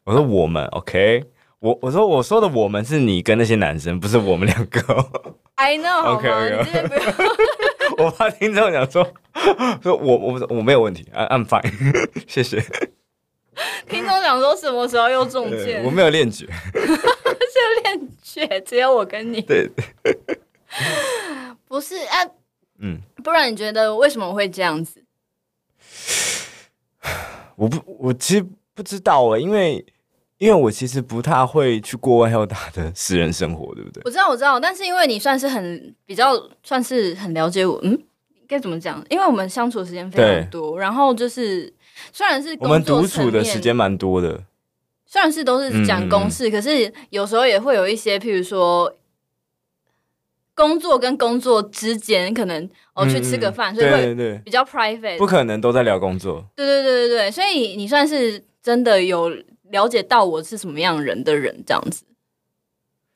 [0.04, 1.24] 我说我们，OK，
[1.60, 4.80] 我我说我说的我们是你跟那些男生，不是我们两个。
[5.54, 6.84] I know，OK OK，
[8.04, 9.06] 我怕听众讲说
[9.82, 11.64] 说我我我没有问题，I'm fine，
[12.28, 12.60] 谢谢。
[13.88, 15.82] 听众讲说什么时候又中箭？
[15.82, 19.40] 我没有练绝， 是练绝，只有我跟你。
[19.40, 19.70] 对，
[21.66, 22.26] 不是啊，
[22.80, 25.04] 嗯，不然你觉得为什么会这样子？
[27.56, 29.84] 我不，我其实不知道哎，因为
[30.38, 34.02] 因为我其实不太会去过外要打的私人生活，对不对？
[34.04, 37.98] 我知道，我知道，但是因为你算是很比较算是很了解我，嗯，
[38.48, 39.04] 该怎么讲？
[39.10, 41.70] 因为我们相处的时间非常多，然后就是
[42.12, 44.42] 虽然是我们独处的时间蛮多的，
[45.04, 48.90] 虽然是都是讲公事，可是有时候也会有一些，譬如说。
[50.60, 56.44] 工作跟工作之间，可能哦去吃个饭，嗯、所以会比较 private，不可能都在聊工作。
[56.54, 59.30] 对对对对对，所以你算是真的有
[59.70, 62.04] 了解到我是什么样人的人这样子。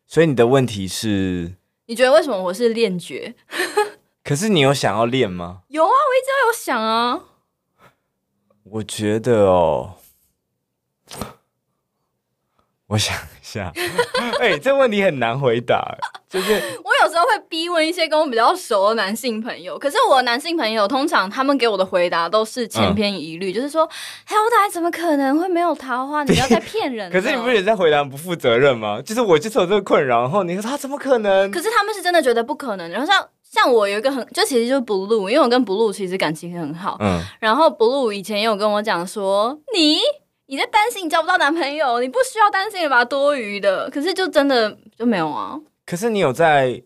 [0.06, 1.52] 所以你的问题是，
[1.84, 3.34] 你觉得为什么我是练绝？
[4.24, 5.60] 可是你有想要练吗？
[5.68, 7.24] 有啊，我一直都有想啊。
[8.64, 9.96] 我觉得哦。
[12.86, 13.72] 我想一下，
[14.40, 15.98] 哎、欸，这问题很难回答。
[16.34, 23.88] 就是 我有时候会逼问一些跟我比较熟的男性朋友，可是我的男性朋友通常他们给我的回答都是千篇一律，嗯、就是说，
[24.26, 26.24] 哎，我大概怎么可能会没有桃花？
[26.24, 27.10] 你不要再骗人。
[27.12, 29.00] 可是你不是也在回答不负责任吗？
[29.00, 31.50] 就是我就是有这个困扰，然后你说他怎么可能？
[31.52, 32.90] 可是他们是真的觉得不可能。
[32.90, 36.96] 然后像像我有一个很，就其实就是 Blue，因为我跟 Blue 其实感情很好。
[37.00, 37.20] 嗯。
[37.38, 39.98] 然后 Blue 以前也有跟我讲说，你。
[40.46, 43.02] 你在担心你交不到男朋友，你不需要担心吧？
[43.02, 45.58] 多余的，可是就真的就没有啊。
[45.86, 46.82] 可是你有在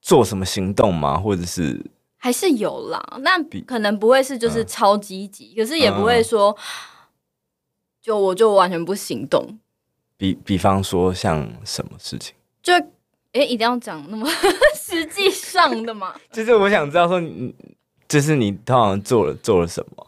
[0.00, 1.18] 做什么行动吗？
[1.18, 1.84] 或者是
[2.16, 3.18] 还是有啦？
[3.20, 6.56] 那可能不会是就是超积极，嗯、可是也不会说
[8.00, 9.58] 就我就完全不行动。
[10.16, 12.34] 比比方说像什么事情？
[12.62, 14.28] 就哎、欸，一定要讲那么
[14.74, 16.14] 实际上的嘛？
[16.32, 17.54] 就是我想知道说，你
[18.08, 20.06] 就是你通常做了做了什么？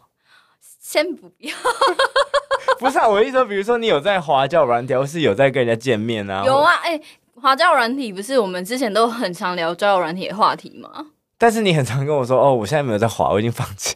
[0.79, 1.55] 先不要。
[2.79, 6.43] 不是啊，我意思说，比如说你有在滑交友软体，或是有在跟人家见面啊？
[6.43, 7.03] 有啊，哎、欸，
[7.41, 11.07] 滑交友软体不是我们之前都很常聊交友软体的话题吗？
[11.37, 13.95] 但是你很常跟我说，哦，我现在没有在滑，我已经放弃。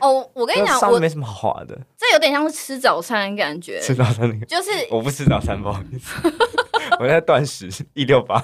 [0.00, 1.76] 哦，我跟你讲，我没什么好滑的。
[1.98, 3.80] 这有点像是吃早餐的感觉。
[3.80, 6.32] 吃早餐那个，就是我不吃早餐，不好意思，
[7.00, 8.40] 我在断食一六八。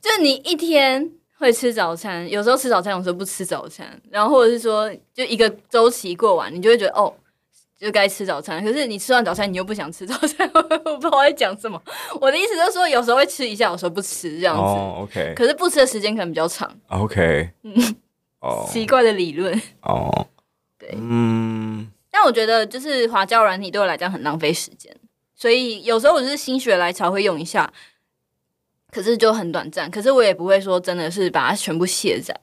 [0.00, 7.12] 就是你一天会吃早餐，有时候吃早餐，有时候不吃早餐，然后或者是说，就一个周期过完，你就会觉得哦。
[7.78, 11.80] 就该吃早餐，可是你吃完早餐，你又不想吃早餐， 我不知道我在讲什么。
[12.20, 15.32] 我的意思就是说，有时候会吃一下，有时候不吃这样子。
[15.36, 16.74] 可是不吃的时间可能比较长。
[16.88, 17.50] OK。
[17.64, 17.96] 嗯。
[18.40, 18.66] 哦。
[18.72, 19.60] 奇怪的理论。
[19.82, 20.26] 哦。
[20.78, 20.94] 对。
[20.94, 21.90] 嗯。
[22.10, 24.96] 但我觉得，就是滑交友软体对我来讲很浪费时间，
[25.34, 27.70] 所以有时候我就是心血来潮会用一下，
[28.90, 29.90] 可是就很短暂。
[29.90, 32.34] 可是我也不会说真的是把它全部卸载。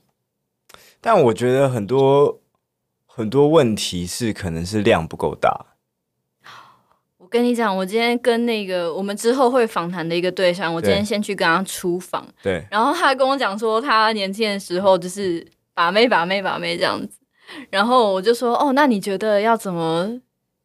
[1.02, 2.40] 但我觉得很多。
[3.16, 5.68] 很多问题是可能是量不够大。
[7.20, 15.46] 我跟你讲，我今天跟那个我们之后会访谈的一个对象，我今天先去跟他出访，对，然后他跟我讲说，他年轻的时候就是
[15.76, 17.20] 把妹把妹把妹这样子，
[17.70, 20.20] 然后我就说，哦，那你觉得要怎么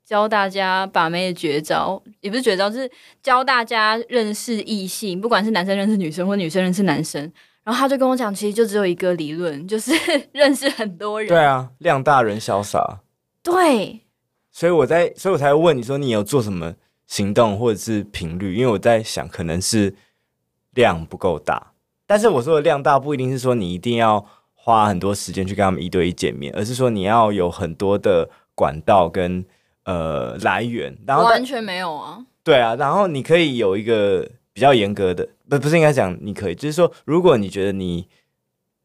[0.07, 2.03] 教大家把妹的绝招？
[2.21, 2.91] 也不是绝招，就是
[3.23, 7.31] 教大家认识异性，不管是男生认识女生，或女生认识男生。
[7.69, 9.93] 然后他就跟我讲，其实就只有一个理论，就是
[10.33, 11.29] 认识很多人。
[11.29, 13.01] 对啊，量大人潇洒。
[13.43, 14.01] 对。
[14.51, 16.75] 所以我在，所以我才会问你说，你有做什么
[17.07, 18.55] 行动或者是频率？
[18.55, 19.95] 因为我在想，可能是
[20.71, 21.75] 量不够大。
[22.07, 29.45] 但是我说的量大，不一定是说你一定要花很多时间去跟他们一对一见面，而是说你要有很多的管道跟
[29.85, 30.97] 呃来源。
[31.07, 32.25] 然后完全没有啊。
[32.43, 35.29] 对啊，然后你可以有一个比较严格的。
[35.49, 38.07] 不不是应该讲你可以，就是说，如果你觉得你，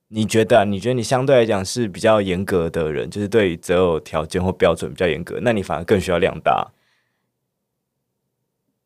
[0.09, 6.71] 你觉得你觉得你相对来讲是比较严格的人，就是对择偶条件或标准比较严格，那你反而更需要量大。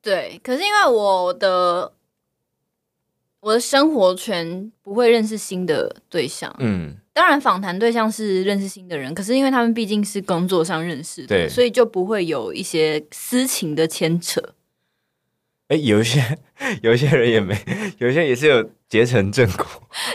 [0.01, 1.91] 对，可是因为我的
[3.41, 14.41] 我的生活圈不会认识新的对象，嗯，当然访谈对象是认识新的人，可是因为他们毕竟是工作上认识的，所以就不会有一些私情的牵扯。
[15.69, 16.21] 哎，有一些
[16.81, 17.57] 有一些人也没，
[17.97, 19.65] 有一些也是有结成正果。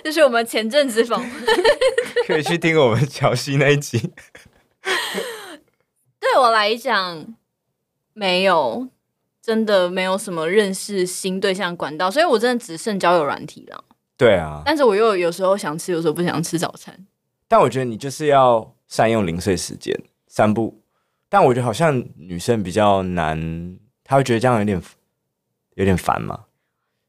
[0.03, 1.25] 就是我们前阵子访，
[2.27, 4.13] 可以去听我们乔西那一集。
[6.19, 7.35] 对我来讲，
[8.15, 8.89] 没有，
[9.43, 13.85] 真的没有什么认识新对象管道，所以我真的只剩交友软体了。
[14.17, 17.07] 对啊，但是我又有时候想吃，有时候不想吃早餐。
[17.49, 19.95] 但我觉得你就是要善用零碎时间，
[20.29, 20.81] 散步。
[21.29, 24.81] 但我觉得好像女生比较难，她会觉得这样有点
[25.75, 26.45] 有点烦嘛。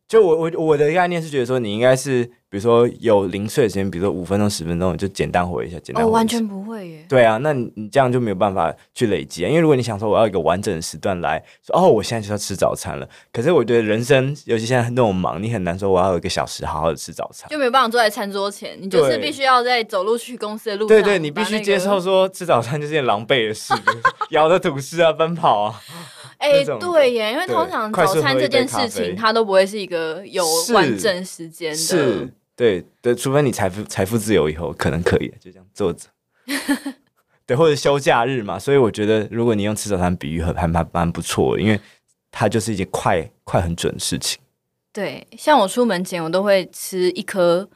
[0.07, 6.11] 就我我我的概念是觉得说，你应该是比如说有零碎的时间，比如说五分钟十分钟，你就简单回一下，简单回一下。
[6.11, 7.03] 哦，完全不会耶。
[7.09, 9.49] 对啊，那你你这样就没有办法去累积啊。
[9.49, 13.09] 因为如果你想说我要一个完整的时段来说，哦，我现在就要吃早餐了。
[13.31, 20.89] 可是我觉得人生，尤其现在那么忙，你很难说我要有一个小时好好的吃早餐，就没有办法坐在餐桌前，你就是必须要在走路去公司的路上。
[20.89, 23.73] 对，对对，你必须接受说吃早餐就是件狼狈的事，
[24.29, 25.81] 咬着吐司啊，奔跑啊。
[26.37, 31.75] 哎、欸，对耶，因为通常早餐这件事情，它都不会是一个有完整时间的。
[31.77, 36.07] 是，对对，除非你财富财富自由以后，可能可以就这样坐着。
[37.45, 41.79] 对，或者休假日嘛，所以我觉得，如果你用吃早餐比喻，还还蛮蛮不错的，因为
[42.31, 44.39] 它就是一件快快很准的事情。
[44.91, 47.69] 对，像我出门前，我都会吃一颗，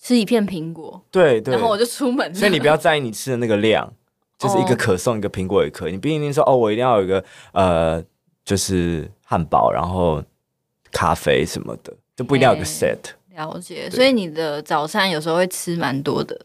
[0.00, 1.02] 吃一片苹果。
[1.10, 2.34] 对对，然后我就出门。
[2.34, 3.92] 所以你不要在意你吃的那个量。
[4.38, 5.92] 就是一个可颂，一个苹果也可以。
[5.92, 7.22] 你不一定说哦，我一定要有一个
[7.52, 8.02] 呃，
[8.42, 10.24] 就是汉堡，然后
[10.90, 12.96] 咖啡什么的，就不一定要有个 set。
[13.40, 13.88] 了解。
[13.90, 16.38] 所以你的早餐有时候会吃蛮多的。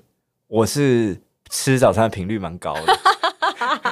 [0.48, 1.20] 我是
[1.50, 3.00] 吃早餐的频率蛮高的，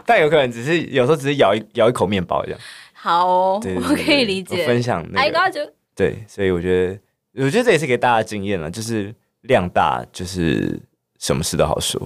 [0.05, 2.59] 但有可能只是有时候只是咬一咬一口面包这样。
[2.93, 4.65] 好哦，我可以理解。
[4.65, 5.73] 分享那个。
[5.95, 6.87] 对，所以我觉
[7.33, 10.79] 得，我觉得这也是给大家经验了，就是量大，就是
[11.19, 12.01] 什么事都好说。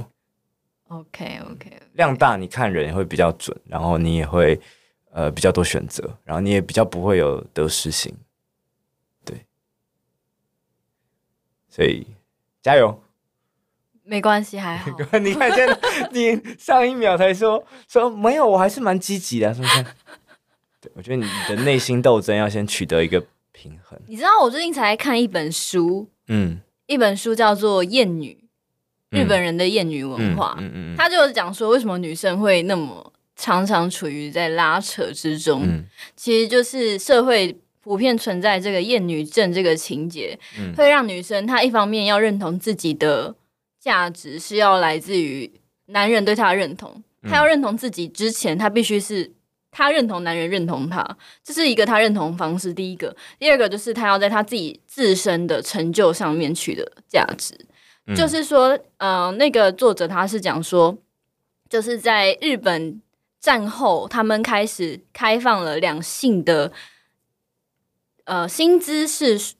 [0.89, 4.59] OK OK，量大，你看人也会比较准，然后你也会
[5.11, 8.13] 呃比较多选择，然后你也比较不会有得失心，
[9.23, 9.45] 对，
[11.77, 12.07] 所以
[12.63, 12.99] 加油。
[14.03, 14.89] 没关系，还好。
[15.19, 15.79] 你看，现在
[16.11, 19.83] 你上一秒才说说没有，我还是蛮积极的，是不是？
[20.81, 23.99] 对，我觉得你的内心斗争要先取得一个平衡。
[24.07, 28.35] 你知道，我最近才看一本书，嗯，一本书叫做《厌女》。
[29.09, 35.61] 日本人的厌女文化，嗯嗯嗯嗯、他就是讲说，为什么女生会那么常常处于在拉扯之中？
[35.63, 35.85] 嗯、
[36.17, 37.57] 其实就是社会
[37.87, 43.33] 普遍存在这个厌女症这个情节，嗯、会让女生她一方面要认同自己的
[43.79, 45.49] 价值是要来自于
[45.85, 49.31] 男人对她的认同，她要认同自己之前，她必须是
[49.71, 52.73] 她认同男人认同她，这是一个她认同方式。
[52.73, 57.57] 第一个，第二个就是她要在她自己自身的成就上面取得价值。
[58.15, 60.97] 就是说，呃，那个作者他是讲说，
[61.69, 63.01] 就是在日本
[63.41, 66.71] 战后，他们开始开放了两性的，
[68.27, 69.55] 呃，薪资是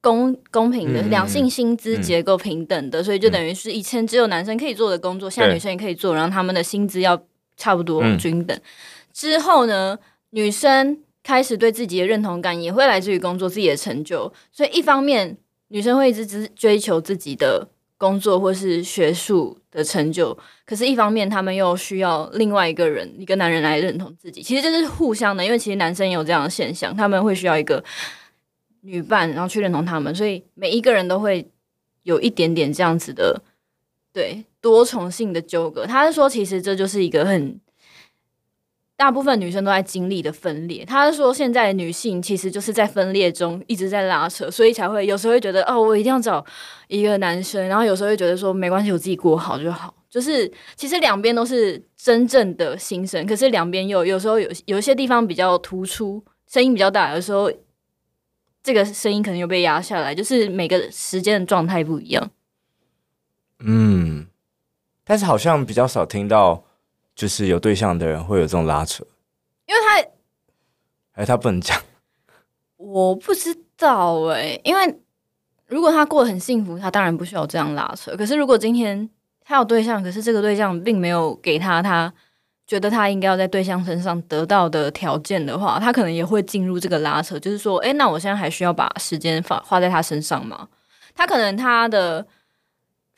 [0.00, 7.20] 公公平的，两性薪资结构平等的，所以就等于是以前只有男生可以做的工作，现在女生也可以做，然后他们的薪资要
[7.56, 8.56] 差不多均等。
[9.12, 9.98] 之后呢，
[10.30, 15.36] 女生开始对自己的认同感也会来自于工作，自己的成就，所以一方面。
[15.72, 17.68] 女生会一直只追求自己的
[18.00, 20.34] 工作或是学术的成就，
[20.64, 24.40] 可是，一方面他们又需要另外一个人，一个男人来认同自己。
[24.42, 27.84] 其实这是互相的，因为其实男生也有这样的现象，他们会需要一个
[28.80, 30.14] 女伴，然后去认同他们。
[30.14, 31.46] 所以每一个人都会
[32.04, 33.42] 有一点点这样子的，
[34.14, 35.84] 对，多重性的纠葛。
[35.84, 37.60] 他是说，其实这就是一个很。
[39.00, 40.84] 大部分女生都在经历的分裂。
[40.84, 46.44] 她说，现在的女性其实就是在分裂中一直在拉扯，所以才会有时候会觉得哦，我一定要找
[46.86, 49.94] 一个男生，然后有时候会觉得说没关系，我自己过好就好。
[50.10, 57.50] 就是其实两边都是真正的心声，可是两边又有时候有有一些地方比较突出，声音比较大，有时候
[58.62, 62.30] 这个声音可能又被压下来，就是每个时间的状态不一样。
[63.60, 64.26] 嗯，
[65.04, 66.64] 但是好像比较少听到。
[67.14, 69.04] 就是有对象的人会有这种拉扯，
[69.66, 71.78] 因为他，哎，他不能讲，
[72.76, 74.98] 我不知道哎、欸，因为
[75.66, 78.16] 如果他过得很幸福，他当然不需要这样拉扯。
[78.16, 79.10] 可是如果今天
[79.44, 82.10] 他有对象，可是这个对象并没有给他他
[82.66, 87.38] 觉得他应该要在对象身上得到的条件的话，他可能也会进入这个拉扯。
[87.38, 90.68] 就是说，哎，那我现在还需要把时间花花在他身上吗？
[91.14, 92.26] 他可能他的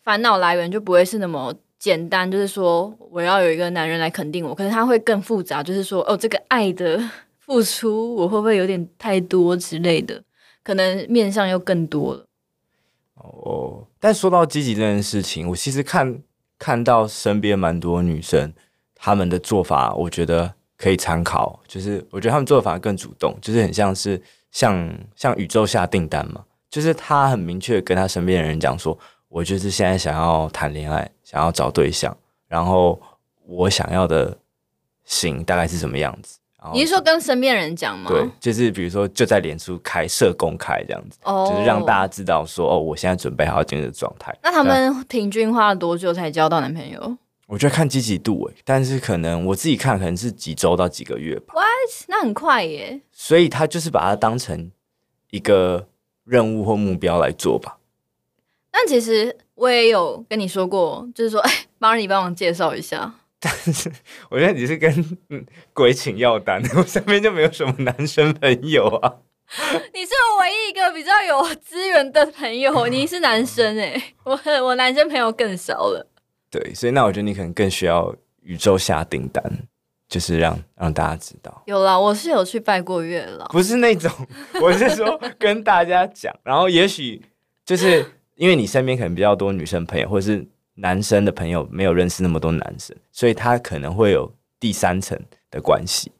[0.03, 1.55] 烦恼来源就不会是那么。
[1.82, 7.02] 简单就是说，我要有一个男人来肯定我，可是他会更复杂，就是说，哦，这个爱的
[7.40, 10.22] 付出，我会不会有点太多之类的？
[10.62, 12.24] 可能面向又更多了。
[13.14, 16.22] 哦，但说到积极这件事情，我其实看
[16.56, 18.52] 看到身边蛮多女生，
[18.94, 21.60] 她们的做法，我觉得可以参考。
[21.66, 24.22] 就是我觉得她们做法更主动，就是很像是
[24.52, 28.96] 像像宇宙下订单嘛，就是她很明确跟她身边的人讲说。
[29.34, 32.14] 我就是现在想要谈恋爱，想要找对象，
[32.46, 33.00] 然后
[33.46, 34.36] 我想要的
[35.04, 36.38] 型大概是什么样子？
[36.72, 38.08] 你是说跟身边人讲吗？
[38.08, 41.48] 对，就是比如说就在脸书开设公开这样子，oh.
[41.50, 44.32] 就是让大家知道说哦，我现在准备好进入的状态。
[44.42, 47.16] 那他们平均花了多久才交到男朋友？
[47.48, 51.54] 我觉得看积极度诶，但是可能我自己看可能是几周到几个月吧。
[51.54, 51.64] What？
[52.06, 53.00] 那很快耶。
[53.10, 54.70] 所以他就是把它当成
[55.30, 55.88] 一个
[56.24, 57.78] 任务或目标来做吧。
[58.70, 63.14] 但其实我也有跟你说过，就是说，哎，帮你帮忙介绍一下。
[63.38, 63.90] 但 是
[64.30, 65.18] 我觉得你是跟
[65.72, 69.14] 鬼请药单， 我身边就没有什么男生朋友啊。
[69.92, 76.07] 你是我唯一一个比较有资源的朋友，你是男生哎，我我男生朋友更少了。
[76.50, 79.42] 对，所以那我觉得你可能更需要宇宙下订单，
[80.09, 81.62] 就是让让大家知道。
[81.66, 84.11] 有啦，我是有去拜过月老，不是那种，
[84.62, 87.20] 我是说跟大家讲，然后也许
[87.66, 95.18] 就是因为你身边可能比较多女生朋友，或者是男生的朋友没有认识那么多男生，所以他可能会有第三层
[95.50, 96.10] 的关系。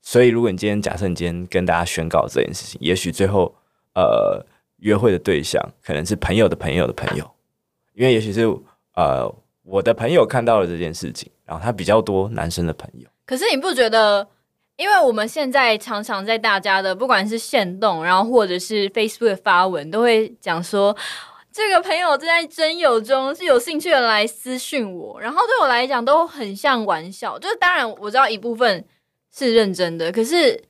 [0.00, 3.54] 所以，如果你今天假设你今天跟大家宣告这件事情，也许最后
[3.94, 4.44] 呃
[4.78, 7.30] 约会的对象可能是朋友的朋友的朋友，
[7.94, 8.42] 因为也许是
[8.94, 9.32] 呃
[9.62, 13.08] 我的朋友看到了这件事情，然后他比较多男生的朋友。
[13.24, 14.28] 可是你不觉得？
[14.78, 20.96] 因为我们现在常常在大家的不管是线动，然后或者是 Facebook 发文，都会讲说
[21.52, 27.38] 这个朋友正在征友中，是有兴趣的来私讯我，然后对我来讲都很像玩笑。
[27.38, 28.84] 就是当然我知道一部分。
[29.34, 30.62] 是认真的，可是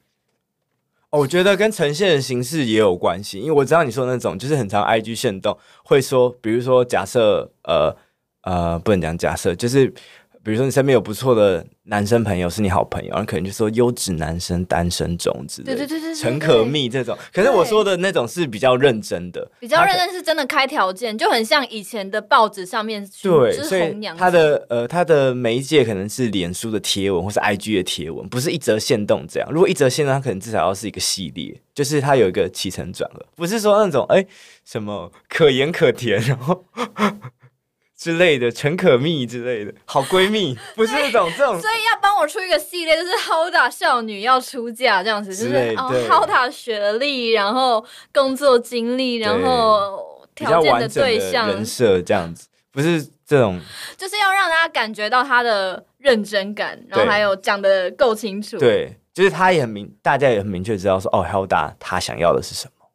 [1.10, 7.92] 我觉得跟呈现的形式也有关系，因为我知道你说那种就是很常 IG 限动会说，比如说假设呃
[8.42, 9.92] 呃不能讲假设，就是。
[10.44, 17.16] 比如说你身边有不错的男生朋友，是你好朋友，然后可能就说优质男生单身中之类的，对对对对，陈可蜜这种。
[17.32, 23.82] 可是我说的那种是比较认真的，比较认真是真的开条件，就很像以前的报纸上面对，所以。
[24.16, 29.48] 他的呃他的媒介可能是脸书的贴文或是 IG 的贴文，不是一则限动这样。
[29.52, 34.24] 如果一则限动，他可能至少要是一个系列，就是他有一个起承转合，不是说那种哎
[34.64, 36.64] 什么可盐可甜，然后。
[38.02, 51.46] 之类的，陈可蜜之类的，好闺蜜 不是那种这种，所以要帮我出一个系列，就是 Hoda 少女要出嫁这样子，就是哦 Hoda 学历，然后工作经历，然后条件的对象。
[51.46, 53.60] 人设这样子，不是这种，
[53.96, 62.86] 就是要让大家感觉到他的认真感，然后还有讲的够清楚，对，就是他也很明，大家也很明确知道说，哦 Hoda 他想要的是什么，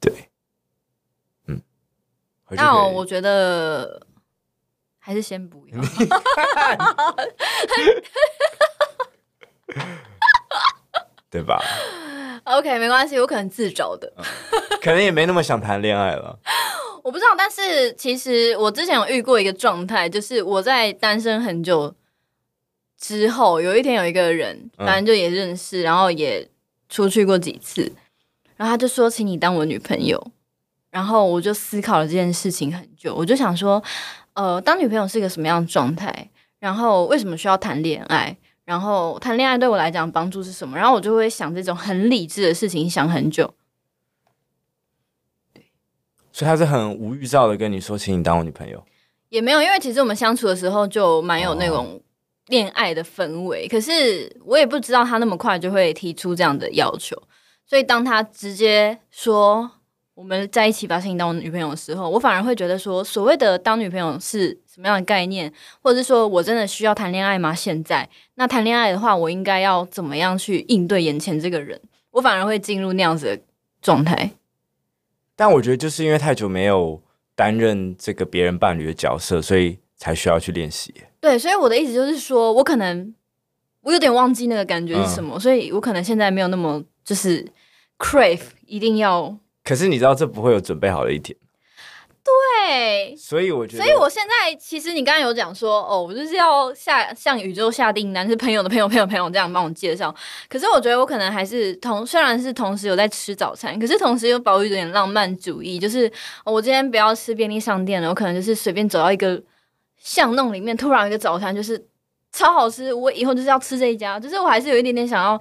[0.00, 0.12] 对。
[2.50, 4.00] 那我觉得
[4.98, 5.80] 还是先不要，
[11.28, 11.60] 对吧
[12.44, 14.24] ？OK，没关系，我可能自找的，嗯，
[14.80, 16.38] 可能也没那么想谈恋爱了。
[17.02, 21.94] 我不知道，但是其实我之前有遇过一个状态，就是我在单身很久
[22.98, 26.48] 之后，有一天有一个人，反正就也认识，嗯，然后也
[26.88, 27.92] 出去过几次，
[28.56, 30.30] 然后他就说：“请你当我女朋友。”
[30.96, 33.82] 然后我就思考了这件事情很久，我就想说，
[34.32, 36.30] 呃，当女朋友是一个什么样的状态？
[36.58, 38.34] 然后为什么需要谈恋爱？
[38.64, 40.74] 然后谈恋爱对我来讲帮助是什么？
[40.74, 43.52] 然后我就会想这种很理智的事情，想很久。
[45.52, 45.66] 对，
[46.32, 48.82] 所以他是很无预兆的跟你说，请你当我女朋友。
[49.28, 52.00] 也没有，因为其实我们相处的时候就蛮有那种
[52.46, 53.68] 恋爱的氛围，哦。
[53.70, 57.22] 可是我也不知道他那么快就会提出这样的要求，
[57.66, 59.72] 所以当他直接说。
[60.16, 65.52] 我们在一起把你当我女朋友的时候，我反而会觉得说，所谓的当女朋友是什么样的概念，
[65.82, 67.54] 或者是说我真的需要谈恋爱吗？
[67.54, 71.78] 现在，那谈恋爱的话，我应该要怎么样去应对眼前这个人？
[72.12, 73.42] 我反而会进入那样子的
[73.82, 74.30] 状态。
[75.36, 77.02] 但我觉得就是因为太久没有
[77.34, 80.94] 担任这个别人伴侣的角色，所以才需要去练习。
[81.20, 83.14] 对，所以我的意思就是说，我可能
[83.82, 87.46] 我有点忘记那个感觉是什么，嗯、所以我可能现在没有那么就是
[87.98, 89.36] crave 一定要。
[89.66, 91.36] 可是你知道这不会有准备好的一天，
[92.22, 100.14] 对，所以我觉得，所以我现在其实你刚刚有讲说，哦，我就是要下向宇宙下订单，是朋友的朋友朋友朋友这样帮我介绍。
[100.48, 106.06] 可是我觉得我可能还是同，虽然是同时有在吃早餐，可是同时又保有一点浪漫主义，就是、
[106.44, 109.42] 哦、我今天不要吃便利商店了，我可能就是随便走到一个
[109.98, 111.84] 巷弄里面，突然一个早餐就是
[112.30, 115.40] 超好吃，我以后就是要吃这一家，就是我还是有一点点想要。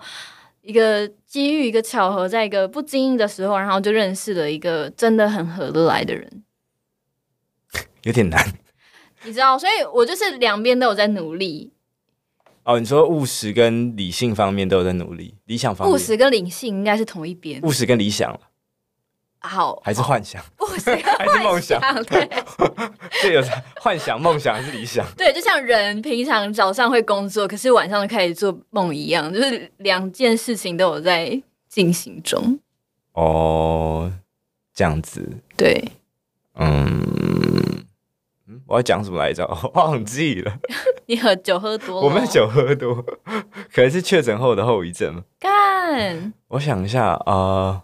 [0.65, 6.43] 一个机遇，一个巧合，在一个不经意的时候，然后就认识了一个真的很合得来的人，
[8.03, 8.43] 有点难，
[9.23, 11.71] 你知道，所以我就是两边都有在努力。
[12.63, 18.39] 哦，你说务实跟理性方面都有在努力，理想方面，务实跟理性应该是同一边，务实跟理想
[19.47, 20.41] 好，还是幻想？
[20.57, 21.79] 不是， 还是梦想？
[22.05, 22.29] 对，
[23.21, 23.41] 这有
[23.79, 25.05] 幻想、梦想还是理想？
[25.17, 32.59] 对，就像人平常早上会工作，可是晚上就开始做梦一样，就是两件事情都有在进行中。
[33.13, 34.11] 哦，
[34.73, 35.37] 这样子。
[35.55, 35.81] 对，
[36.55, 37.85] 嗯，
[38.47, 39.45] 嗯，我要讲什么来着？
[39.47, 40.53] 我忘记了。
[41.05, 42.07] 你喝酒喝多了？
[42.07, 42.95] 我没有酒喝多，
[43.73, 45.23] 可能是确诊后的后遗症。
[45.39, 47.25] 干，我想一下啊。
[47.25, 47.81] 呃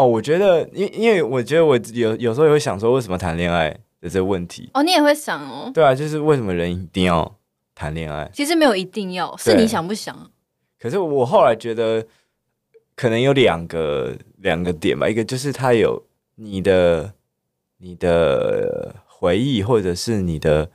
[0.00, 3.68] 哦，我觉得，因因为我觉得我有有时候也会想说，为什么谈恋爱
[4.00, 4.70] 的这个问题？
[4.72, 5.70] 哦，你也会想哦？
[5.74, 7.36] 对啊，就是为什么人一定要
[7.74, 8.30] 谈恋爱？
[8.32, 10.30] 其实没有一定要，是你想不想？
[10.80, 12.06] 可是我后来觉得，
[12.96, 16.02] 可能有两个两个点吧，一个就是他有
[16.36, 17.12] 你的
[17.76, 20.70] 你的回忆，或者是你的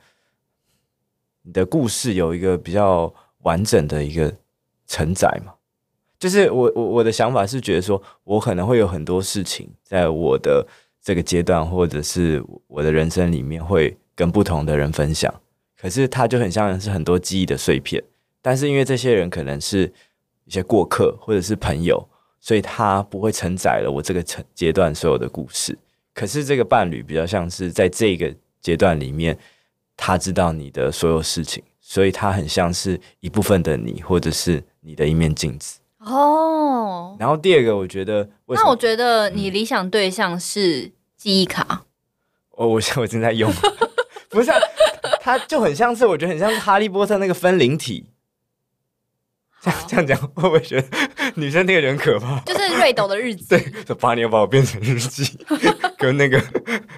[1.42, 3.12] 你的故事有一个比较
[3.42, 4.32] 完整的一个
[4.86, 5.54] 承载嘛。
[6.18, 10.66] 就是我我我的想法是觉得说，我可能会有很多事情在我的
[11.02, 15.32] 这个阶段，或者是我的人生里面，会跟不同的人分享。
[15.78, 18.02] 可是它就很像是很多记忆的碎片，
[18.40, 19.92] 但是因为这些人可能是
[20.44, 22.08] 一些过客或者是朋友，
[22.40, 25.76] 所以他不会承载了我这个层阶段所有的故事。
[26.14, 29.36] 可是这个伴侣比较像是在这个阶段里面，
[29.96, 35.78] 他知道你的所有事情，所以他很像是一部分的你，或者是你的一面镜子。
[36.06, 41.84] 哦，oh, 然后第二个，我觉得，那我觉得你理想对象是记忆卡。
[42.52, 43.52] 哦，我现在我正在用，
[44.30, 44.58] 不是、啊，
[45.20, 48.06] 它就很像是，我觉得很像是哈利波特那个分灵体。
[49.60, 50.88] 这样这样讲，会不会觉得
[51.34, 52.38] 女生那个人可怕？
[52.46, 55.36] 就是瑞斗的日记，对，就八年把我变成日记，
[55.98, 56.40] 跟那个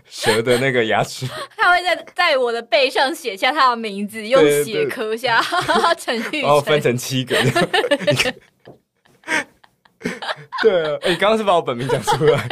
[0.04, 1.26] 蛇的那个牙齿。
[1.56, 5.42] 他会在在我的背上写下他的名字，用血刻下
[5.96, 7.34] 陈玉成，然后分成七个。
[10.62, 12.48] 对啊，哎、欸，刚刚是把我本名讲出来，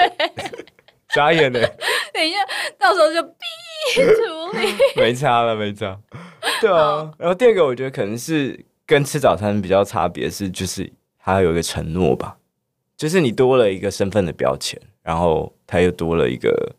[1.15, 1.61] 眨眼呢。
[2.15, 2.39] 等一下，
[2.79, 3.37] 到时候就逼
[3.95, 4.75] 处理。
[4.97, 5.99] 没差了，没差。
[6.61, 12.37] 对啊，然后第二个，我觉得可能是跟吃早餐比较差别是，就是他有一个承诺吧，
[12.97, 16.75] 就是你多了一个身份的标签，然后他又多了一个，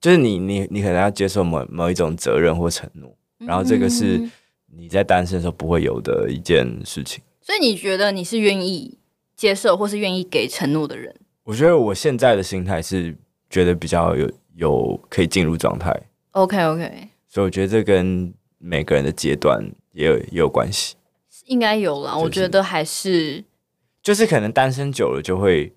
[0.00, 4.20] 就是你你你可能要接受某某一种责任或承诺，然后这个是
[4.72, 7.22] 你在单身的时候不会有的一件事情。
[7.42, 8.96] 所以你觉得你是愿意？
[9.38, 11.14] 接受或是愿意给承诺的人，
[11.44, 13.16] 我觉得我现在的心态是
[13.48, 15.94] 觉得比较有有可以进入状态。
[16.32, 20.96] OK OK，所以我觉得这跟每个人的阶段也有也有关系，
[21.46, 22.14] 应该有啦。
[22.14, 23.44] 就是、我觉得还是
[24.02, 25.72] 就是可能单身久了就会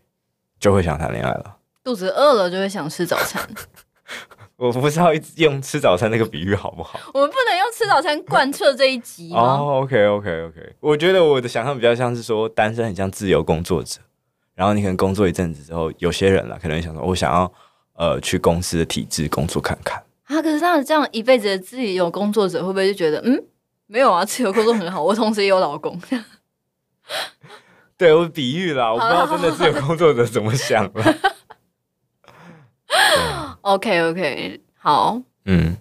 [0.59, 3.47] 就会想谈恋爱了，肚子饿了就会想吃早餐。
[4.61, 6.99] 我不知道用吃早餐那个比喻好不好？
[7.15, 9.39] 我们不能用吃早餐贯彻这一集吗？
[9.39, 13.99] 哦、oh,，OK OK OK，我觉得我的想象比较像是说，单身很像自由工作者，
[14.53, 17.51] 然后你可能工作一阵子之后，有些人啦，可能想说，我想要
[17.95, 20.39] 呃去公司的体制工作看看啊。
[20.39, 23.43] 可是他这样一辈子的自由工作者，会不会就觉得嗯，
[23.87, 25.99] 没有啊，自由工作很好，我同时也有老公。
[27.97, 31.15] 对，我比喻啦，我不知道真的自由工作者怎么想了。
[33.61, 35.77] OK OK，好，嗯，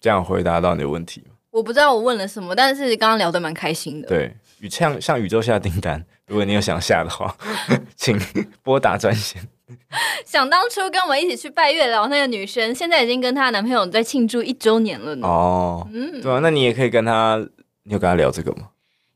[0.00, 1.24] 这样回答到你的问题。
[1.50, 4.08] 我不知道我问了什么，但是刚刚聊得蛮开心的。
[4.08, 7.36] 对，宇像向宇宙下订单， 如果你有想下的话，
[7.96, 8.18] 请
[8.62, 9.42] 拨打专线。
[10.26, 15.26] 想当初跟我们一起去拜月老那个女生，现在已经跟她男朋友在庆祝一周年了呢。
[15.26, 17.36] 哦，嗯，对啊，那你也可以跟她，
[17.84, 18.68] 你有跟她聊这个吗？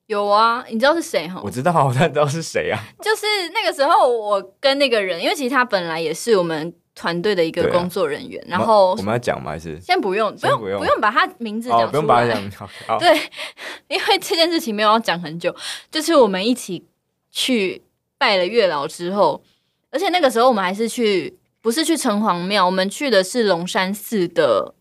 [0.06, 1.40] 有啊，你知道是谁哈？
[1.42, 2.78] 我知道，我知道是谁啊。
[3.02, 6.74] 就是那个时候，我跟那个人，因为其实他本来也是我们。
[6.96, 9.50] 团队的一个工作人员，啊、然后我们要讲吗？
[9.50, 11.88] 还是先不用，不用，不用，不用把他名字讲出来。
[11.88, 12.98] 哦、不用把他讲。
[12.98, 13.14] 对，
[13.86, 15.54] 因为这件事情没有要讲很久，
[15.90, 16.86] 就是我们一起
[17.30, 17.82] 去
[18.16, 19.42] 拜了月老之后，
[19.90, 24.74] 而且那个时候我们还是去，不是去城隍庙，我们去的是龙山寺的，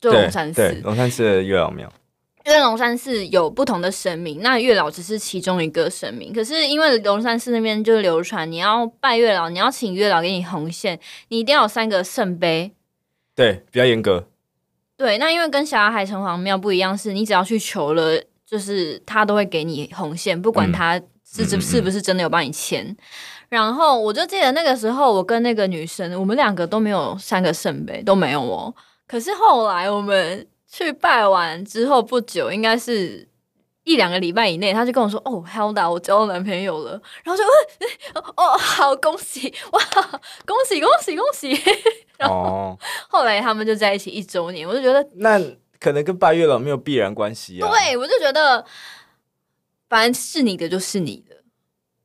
[0.00, 1.92] 就龙山寺，龙山寺的月老庙。
[2.48, 6.32] 因为龙山寺有不同的神明，那月老只是其中一个神明。
[6.32, 12.72] 可是因为龙山寺那边就流传，你要拜月老，你要请月老给你红线，你一定要有三个圣杯。
[13.34, 14.28] 对，比较严格。
[14.96, 20.98] 对，那因为跟霞海城隍庙不一样，是你只要去求了，就是他都会给你红线，不管他
[21.30, 22.82] 是是是不是真的有帮你签。
[22.82, 22.96] 嗯嗯嗯。
[23.50, 28.74] 然后我就记得那个时候，我跟那个女生，我们两个都没有三个圣杯，都没有哦。
[29.06, 30.46] 可是后来我们。
[30.70, 33.26] 去拜完之后不久，应该是
[33.84, 36.92] 一两个礼拜以内，他就跟我说：“哦，Hilda，我交男朋友了。”
[37.24, 39.80] 然后就问：“哦，好，恭喜哇，
[40.44, 41.58] 恭喜恭喜恭喜！”
[42.18, 45.40] 然后后来他们就在一起一周年，我就觉得那
[45.80, 47.68] 可能跟拜月老没有必然关系啊。
[47.68, 48.62] 对，我就觉得
[49.88, 51.27] 反正是你的就是你的。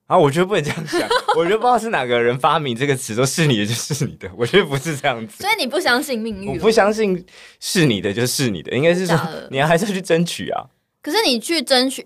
[0.07, 1.01] 啊，我觉得不能这样想。
[1.35, 4.29] 我觉得不知道是哪个人发明这个词，说是你的就是你的。
[4.37, 5.41] 我觉得不是这样子。
[5.41, 6.49] 所以你不相信命运？
[6.49, 7.25] 我不相信
[7.59, 9.17] 是你的就是你的，应该是说
[9.49, 10.65] 你还是要去争取啊。
[11.01, 12.05] 可是你去争取，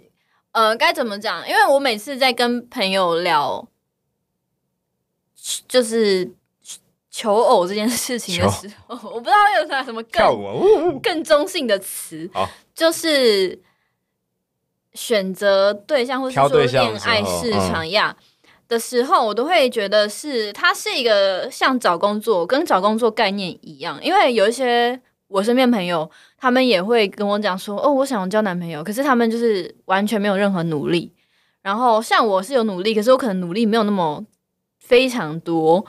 [0.51, 1.47] 呃，该怎么讲？
[1.49, 3.67] 因为我每次在跟朋友聊，
[5.67, 6.31] 就是
[7.09, 12.29] 求偶这件事情的时候，我不知道有啥什么更更中性的词，
[12.73, 13.59] 就是
[14.97, 18.17] 选择对象或是说恋爱市场呀
[18.67, 31.13] 的时候，我都会觉得是它是一个像找工作跟找工作概念一样，因为有一些我身边朋友，他们也会跟我讲说，哦，我想要交男朋友，可是他们就是完全没有任何努力。
[31.61, 34.25] 然后像我是有努力，可是我可能努力没有那么
[34.79, 35.85] 非常多。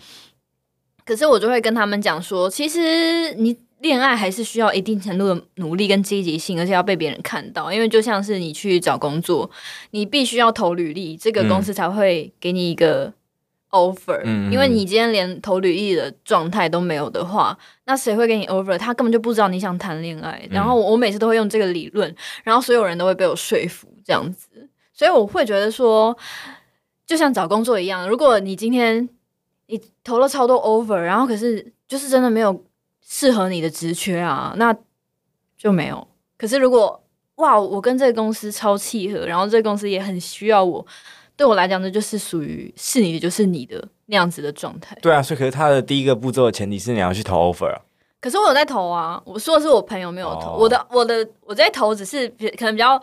[1.05, 7.73] 可是我就会跟他们讲说，其实你恋爱还是需要一定程度的努力跟积极性，而且要被别人看到。
[7.73, 9.51] 因为就像是你去找工作，
[9.91, 13.13] 你必须要投履历，这个公司才会给你一个
[13.71, 14.21] offer。
[14.25, 18.77] 嗯，因为你今天连投履历的状态都没有的话，那谁会给你 offer？
[18.77, 20.47] 他根本就不知道你想谈恋爱。
[20.51, 22.15] 然后我每次都会用这个理论，
[22.45, 24.49] 然后所有人都会被我说服这样子。
[24.93, 26.17] 所以我会觉得说，
[27.07, 29.09] 就像找工作一样，如果你今天。
[29.71, 32.65] 你投了超多 offer，然后可是就是真的没有
[33.11, 34.77] 适合你的职缺啊，那
[35.57, 36.07] 就没有。
[36.37, 37.03] 可是如果
[37.37, 40.87] 哇，我跟这个公司超契合，然后这个公司也很需要我，
[41.35, 44.95] 对我来讲呢，就是属于是你的就是你的那样子的状态。
[45.01, 47.81] 对啊，所以可是他的第一个步骤的前提是你要去投 offer 啊。
[48.21, 53.01] 可是我有在投啊，我说的是我朋友没有投，哦、我的我的我在投只是可能比较，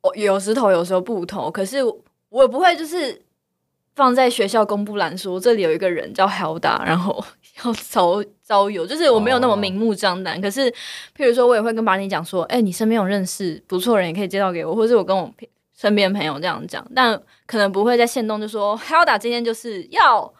[0.00, 1.78] 我有时投有时候不投，可是
[2.30, 3.22] 我也不会就是。
[3.94, 7.20] 放在学校公布栏说，这里有一个人叫 Helda，然后
[7.64, 10.34] 要招招友，就是我没有那么明目张胆。
[10.34, 10.42] Oh.
[10.42, 10.70] 可是，
[11.16, 15.32] 譬如说，我也会跟巴尼讲说，哎、欸，你身边有认识不错的人，也可以介绍给我，或者是我跟我
[15.76, 20.32] 身边朋友这样讲，但可能不会在限动就说 Hilda 今天就是要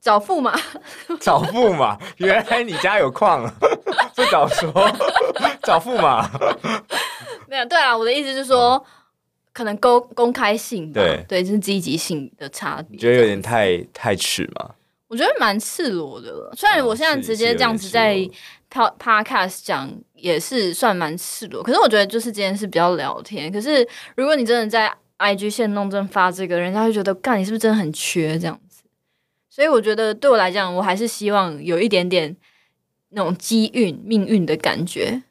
[0.00, 0.54] 找驸马，
[1.20, 3.50] 找驸马， 原来你家有矿，
[4.14, 4.72] 不早说，
[5.62, 6.30] 找驸马，
[7.48, 8.72] 没有，对啊，我的意思是说。
[8.72, 8.82] Oh.
[9.54, 12.98] 可能公公开性吧，对，对，就是积极性的差别。
[12.98, 14.70] 觉得有点太太迟嘛？
[15.14, 16.52] 我觉得蛮赤裸的了。
[16.56, 18.18] 虽然我现在直接这样子在
[18.68, 21.62] podcast 讲，也是算蛮赤裸。
[21.62, 23.52] 可是我觉得就是今天是比较聊天。
[23.52, 23.86] 可是
[24.16, 28.82] 如果你真的在 IG 线弄真发这个，人家会觉得，干，你是不是真的很缺这样子？
[29.48, 32.36] 所以我觉得对我来讲，我还是希望有一点点
[33.10, 35.22] 那种机运、命运的感觉。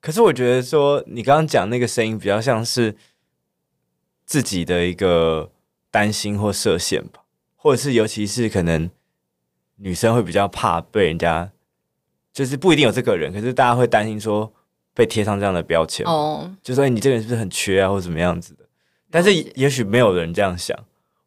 [0.00, 2.94] 可是我觉得说，你刚刚讲那个声音比较像是。
[4.28, 5.50] 自己的一个
[5.90, 7.22] 担心或设限吧，
[7.56, 8.90] 或者是尤其是可能
[9.78, 11.50] 女生会比较怕被人家，
[12.32, 14.52] 就是不一定有这个人，可是大家会担心说
[14.94, 18.64] 被贴上这样的标签哦，就说你这个人是不是很缺啊，或者怎么样子的？
[19.10, 20.78] 但是也许没有人这样想，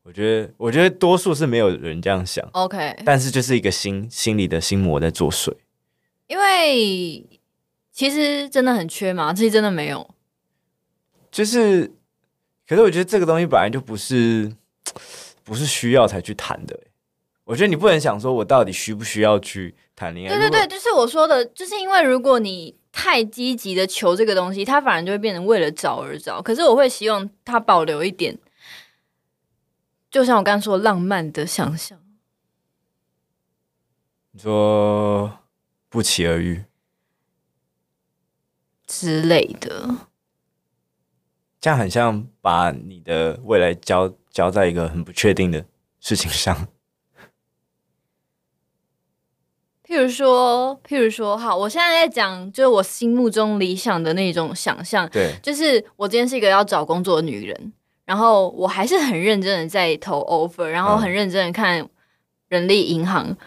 [0.03, 2.47] 我觉得，我觉得多数是没有人这样想。
[2.51, 5.53] OK，但是就是一个心心里的心魔在作祟，
[6.27, 7.25] 因为
[7.91, 9.33] 其实真的很缺吗？
[9.33, 10.09] 其实真的没有，
[11.31, 11.91] 就是。
[12.67, 14.49] 可是我觉得这个东西本来就不是
[15.43, 16.79] 不是需要才去谈的。
[17.51, 20.39] 我觉得你不能想说我到底需不需要去谈恋爱。
[20.39, 26.41] 对对对，就是我说的，就是因为如果你太积极的求这个东西，它反而就会变成为了找而找。
[26.41, 28.39] 可是我会希望它保留一点，
[30.09, 31.99] 就像我刚刚说浪漫的想象。
[34.31, 35.39] 你说
[35.89, 36.63] 不期而遇
[38.87, 39.93] 之类的。
[41.59, 45.65] 这样很像把你的未来交交在一个很不确定的
[45.99, 46.69] 事情上。
[49.91, 55.05] 譬如说，譬如说，好，我现在在讲，就是我心目中理想的那种想象。
[55.09, 57.73] 对，就是我今天是一个要找工作的女人，
[58.05, 61.85] 然后我还是很认真的在投 offer，然后很认真的看
[62.47, 63.27] 人力银行。
[63.31, 63.37] 嗯。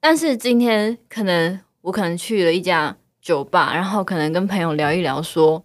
[0.00, 5.62] 但是今天可能我可能去了一家酒吧，然后可能跟朋友聊一聊说。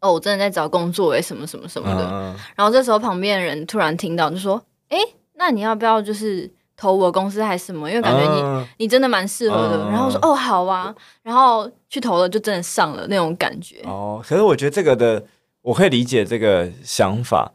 [0.00, 2.06] 哦，我真的在找工作诶，什么什么什么的。
[2.06, 4.96] Uh, 然后这时候旁边的人突然听到，就说：“哎，
[5.34, 6.50] 那你要不要就是
[6.80, 7.90] 投我公司还是什么？
[7.90, 9.76] 因为感觉你、uh, 你真的蛮适合的。
[9.76, 13.82] Uh,” uh, 然后我说：“哦，好啊。”然后去投了，就真的上了那种感觉。
[13.84, 15.22] 哦，可是我觉得这个的
[15.60, 17.52] 我可以理解这个想法，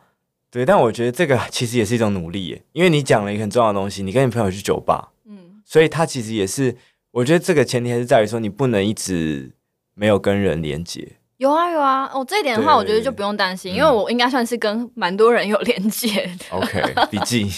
[0.52, 0.64] 对。
[0.64, 6.78] 但我觉得这个 其实也是一种努力耶，因为你讲了一个很重要的东西，你跟你朋友去酒吧，嗯，所以他其实也是，
[7.10, 9.54] 我觉得这个前提还是在于说，你不能一直
[9.96, 11.14] 没有跟人连接。
[11.38, 16.46] 有啊有啊，哦，这一点的话，我觉得就不用担心，因为我应该算是跟蛮多人有连接的。
[16.52, 16.82] OK，
[17.12, 17.52] 笔记。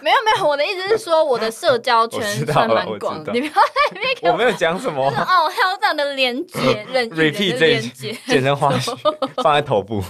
[0.00, 3.32] 没有没有，我的意思是说，我的社交圈算蛮广的。
[3.34, 3.60] 你不要在
[3.94, 4.32] 那边。
[4.32, 5.06] 我没有讲什么。
[5.06, 6.58] 哦，Hilda 的连接，
[6.90, 8.70] 人与人的连接， 简称话
[9.42, 10.02] 放在头部。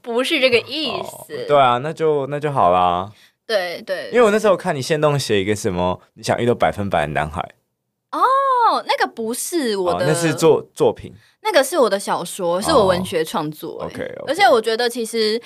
[0.00, 1.46] 不是这个意思。
[1.48, 3.10] 对啊，那就那就好啦。
[3.46, 4.10] 对对。
[4.12, 7.42] 因为我那时候看你限动写一个什么，你想遇到百分百的男孩。
[8.82, 11.12] 那个不是我的，哦、那是作作品。
[11.42, 13.78] 那个是我的小说，是我文学创作。
[13.82, 15.40] 哦、OK，而且我觉得其实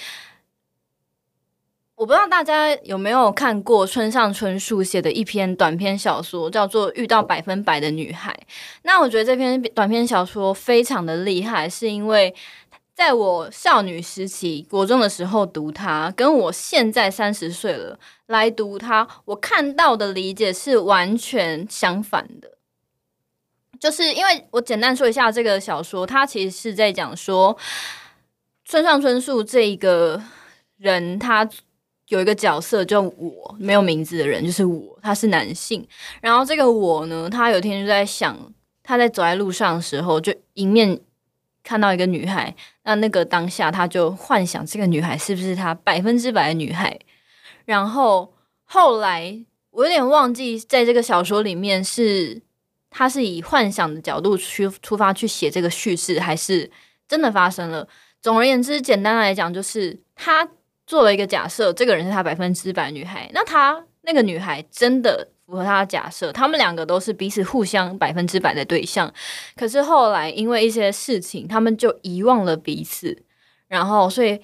[1.97, 8.33] 我不知道大家有没有看过村上春树写的一篇短篇小说，叫做《遇到百分百的女孩》。
[8.83, 12.33] 那我觉得这篇短篇小说非常的厉害，是因为
[12.95, 22.58] 在我少女时期国中的时候读它，跟我现在三十岁了来读它，我看到的理解是完全相反的。
[23.81, 27.57] 就是因为我简单说一下这个小说，它其实是在讲说
[28.65, 30.23] 村上春树这一个
[30.77, 31.49] 人，他。
[32.09, 35.87] 有一个角色叫我，没有名字的人就是我，他是男性。
[36.23, 38.35] 然后这个我呢，他有天就在想，
[38.83, 40.99] 他在走在路上的时候，就迎面
[41.63, 42.57] 看到一个女孩。
[42.85, 46.99] 那那个当下，他就幻想这个女孩是不是他百分之百的女孩。
[47.67, 48.33] 然后
[48.65, 52.41] 后来我有点忘记，在这个小说里面是
[52.91, 56.71] 他是以幻想的角度去出发去写这个叙事，还是
[57.07, 57.89] 真的发生了？
[58.21, 60.49] 总而言之，简单来讲，就是他。
[60.89, 63.31] 做了一个假设，这个人是他百分之百女孩。
[63.35, 69.13] 那他那个女孩真的符合他的假设，他们两个都是彼此互相百分之百的对象。
[69.55, 73.23] 可是后来因为一些事情，他们就遗忘了彼此。
[73.67, 74.41] 然后，所以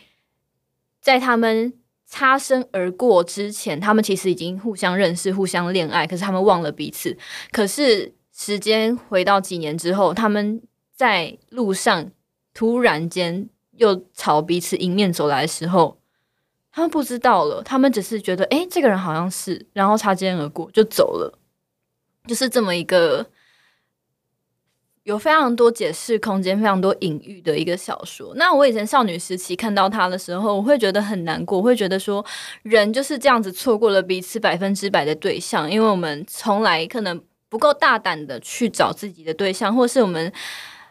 [1.00, 1.72] 在他们
[2.04, 6.06] 擦身而过之前，他们其实已经互相认识、互相恋爱。
[6.06, 7.16] 可是他们忘了彼此。
[7.50, 10.60] 可是时间回到几年之后，他们
[10.92, 12.10] 在路上
[12.52, 15.98] 突然间又朝彼此迎面走来的时候。
[16.72, 21.38] 他们不知道了，他们只是觉得，哎，这个人好像是，然后擦肩而过就走了，
[22.26, 23.24] 就是这么一个
[25.04, 28.34] 有非常多解释空间、非常多隐喻的一个小说。
[28.34, 32.26] 那我以前少女时期看到它的时候，我会觉得很难过，会觉得说，
[32.64, 37.22] 人就是这样子错过了彼此百分之百的对象，因为我们从来可能
[37.54, 40.32] 不够大胆的去找自己的对象，或是我们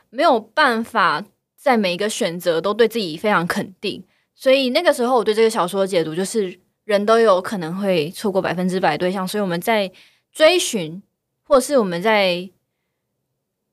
[0.09, 1.22] 没有办法
[1.57, 4.01] 在每一个选择都对自己非常肯定。
[4.34, 9.91] 所以那个时候，我对这个小说的解读就是，人都有可能会错过百分之百对象，所以我们在
[10.32, 11.03] 追寻，
[11.43, 12.49] 或是我们在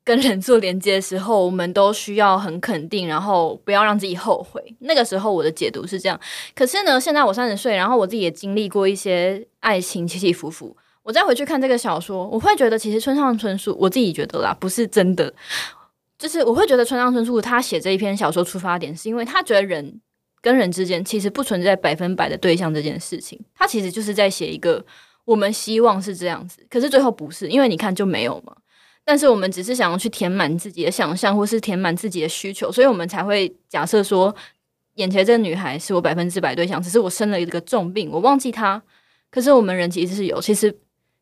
[0.02, 4.74] 跟人做连接的时候，我们都需要很肯定，然后不要让自己后悔。
[4.80, 6.20] 那个时候我的解读是这样。
[6.56, 15.32] 可是呢，现在我三十岁，然后我自己也经历过一些爱情起起伏伏，我再回去看这个小说，我会觉得其实村上春树，我自己觉得啦，不是真的，
[16.18, 20.00] 就是我会觉得村上春树他写这一篇小说出发点，是因为他觉得人。
[20.42, 24.82] 跟人之间其实不存在百分百的对象这件事情，他其实就是在写一个
[25.26, 28.56] 我们希望是这样子，可是最后不是，因为你看就没有嘛。
[29.04, 34.34] 但是我们只是想要去填满自己的想象，或是填满自己的需求，所以我们才会假设说，
[34.94, 38.82] 眼前这个女孩是我百分之百对象，只是我生了一个重病，我忘记她。
[39.30, 40.74] 可是我们人其实是有，其实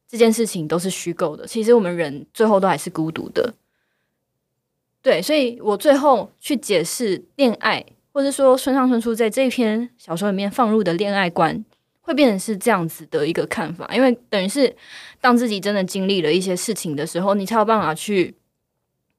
[0.09, 3.55] 这件事情都是虚构的，其实我们人最后都还是孤独的。
[5.03, 7.85] 对，所以我最后去解释恋爱。
[8.11, 11.65] 或者说，村上春树在这一篇小说里面放入的恋爱观，
[12.01, 14.75] 会变成是这样子的一个看法，因为等于是
[15.21, 18.35] 当自己真的经历了一些事情的时候，你才有办法去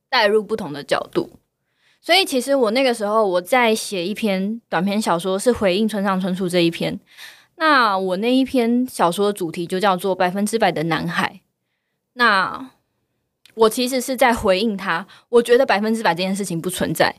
[0.10, 1.30] 带入不同的角度。
[2.02, 7.00] 所以，其实我那个时候我在写一篇短篇小说，是回应村上春树这一篇。
[7.60, 11.34] 那我那一篇小说的主题就叫做《百分之百的男孩》。
[12.14, 12.72] 那
[13.53, 17.14] 我其实是在回应他，我觉得百分之百这件事情不存在。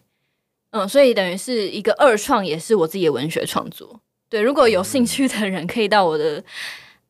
[0.70, 4.00] 嗯，所以等于是一个二创，也是我自己的文学创作。
[4.30, 6.42] 对，如果有兴趣的人，可以到我的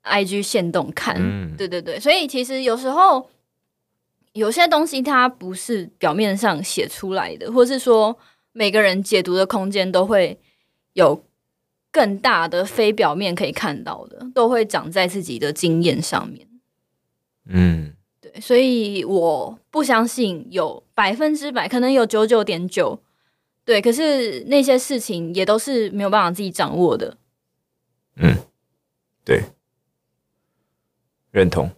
[0.03, 1.15] IG 线动看。
[1.17, 3.31] 嗯，对对对，所以其实有时候
[4.33, 8.19] 有些东西它不是表面上写出来的，或是说
[8.51, 10.41] 每个人解读的空间都会
[10.95, 11.23] 有
[11.91, 16.47] 更大的非表面可以看到的，都会长在自己的经验上面。
[17.47, 23.03] 嗯，对，所以我不相信有百分之百，可能有九九点九。
[23.65, 27.17] 对，可是那些事情也都是没有办法自己掌握的。
[28.17, 28.35] 嗯，
[29.25, 29.43] 对，
[31.31, 31.71] 认同。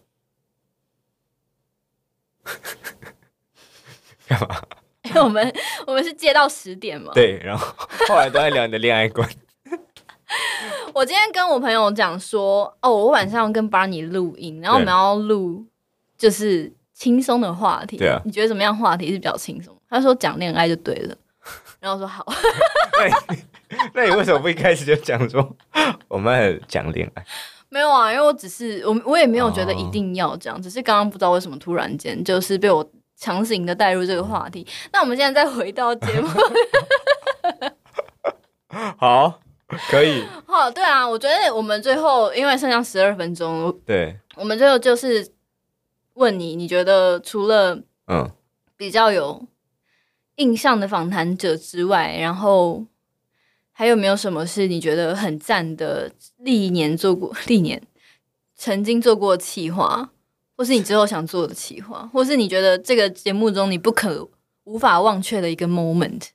[4.27, 4.61] 干嘛？
[5.03, 5.53] 因 为我们
[5.85, 7.11] 我们是接到十点嘛。
[7.13, 7.75] 对，然后
[8.07, 9.29] 后来都在聊你的恋爱观。
[10.93, 15.65] 我今天跟我朋友讲说，哦，我晚上要跟 Barney 录音，然后我们要录
[16.17, 17.97] 就是轻松的话题。
[17.97, 18.21] 对啊。
[18.25, 18.77] 你觉得怎么样？
[18.77, 19.75] 话题是比较轻松？
[19.89, 21.15] 他说讲恋爱就对了。
[21.79, 22.25] 然后说好
[22.97, 23.35] 那，
[23.93, 25.55] 那你为什么不一开始就讲说
[26.07, 27.25] 我们讲恋爱？
[27.69, 34.65] 没有啊，因为我只是我我也没有觉得一定要这样，哦、只是刚刚不知道为什么突然间就是被我强行的带入这个话题。
[34.93, 36.29] 那我们现在再回到节目，
[38.97, 39.41] 好，
[39.89, 40.23] 可以。
[40.45, 45.27] 好，对啊，我觉得我们最后因为剩下十二分钟，对，我们最后就是
[46.13, 48.29] 问你，你觉得除了嗯
[48.77, 49.47] 比较有。
[50.37, 52.83] 印象的访谈者之外，然后
[53.71, 56.11] 还有没有什么是你觉得很赞的？
[56.39, 57.79] 历年做过， 历年
[58.55, 60.09] 曾经做过的企划，
[60.57, 64.27] 或是你之后想做的企划，或是你觉得这个节目中你不可
[64.63, 66.29] 无法忘却的一个 moment？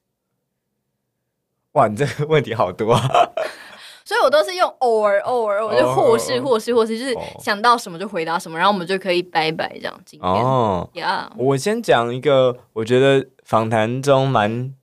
[1.79, 3.09] 哇，你这个问题好多啊！
[4.05, 10.01] 所以我都是用偶尔偶尔，我就或是或是或是，就是想到什么就回答什么，然后我们就可以拜拜这样。
[10.05, 11.35] 今天哦呀，yeah.
[11.37, 14.75] 我先讲一个我觉得访谈中蛮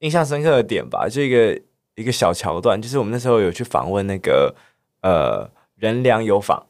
[0.00, 1.60] 印象深刻的点吧，就一个
[1.94, 4.52] 一个小桥段，就是我们那时候有去访问那个
[5.02, 6.66] 呃仁良油坊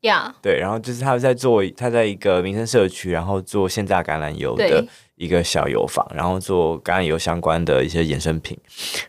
[0.00, 0.42] 呀，yeah.
[0.42, 4.84] 对，然后就是他在做他在一个民生社区，然后做现榨橄榄油的。
[5.16, 8.56] 一个小油坊，然后做橄榄油相关的一些衍生品。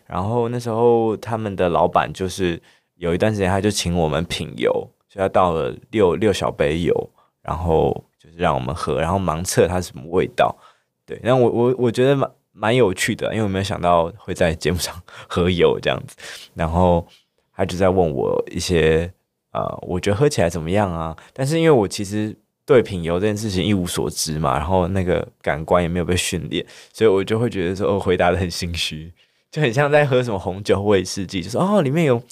[0.06, 2.60] 然后那时候他们的老板就是
[2.96, 4.72] 有一段时间，他就请我们品油，
[5.08, 7.10] 所以他倒了六六小杯油，
[7.42, 10.56] 然后就是让我们喝，然后盲测它是什么味道。
[11.04, 14.94] 对，然后我我我觉得蛮蛮有趣的，因为我没有想到会在节目上
[15.28, 16.16] 喝油这样子。
[16.54, 17.06] 然后
[17.54, 19.12] 他就在问我一些
[19.52, 21.14] 呃，我觉得喝起来怎么样啊？
[21.34, 22.34] 但是因为我其实。
[22.68, 26.62] 对品油这件事情一无所知嘛，然后那个感官也没有被训练，
[26.92, 29.10] 所以我就会觉得说，我回答得很心虚，
[29.50, 32.22] 就很像在喝什么红酒、威士忌，就说哦，里面有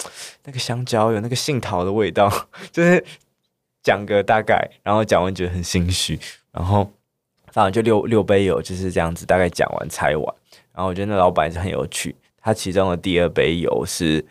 [0.43, 2.31] 那个香蕉，有那个杏桃的味道，
[2.71, 3.03] 就是
[3.81, 6.19] 讲个大概，然后讲完觉得很心虚，
[6.51, 6.87] 然后
[7.51, 10.35] 反正就六六杯油就是这样子，大概讲完拆完，
[10.71, 14.23] 然后我觉得那老板是很有趣，他其中的第二杯油是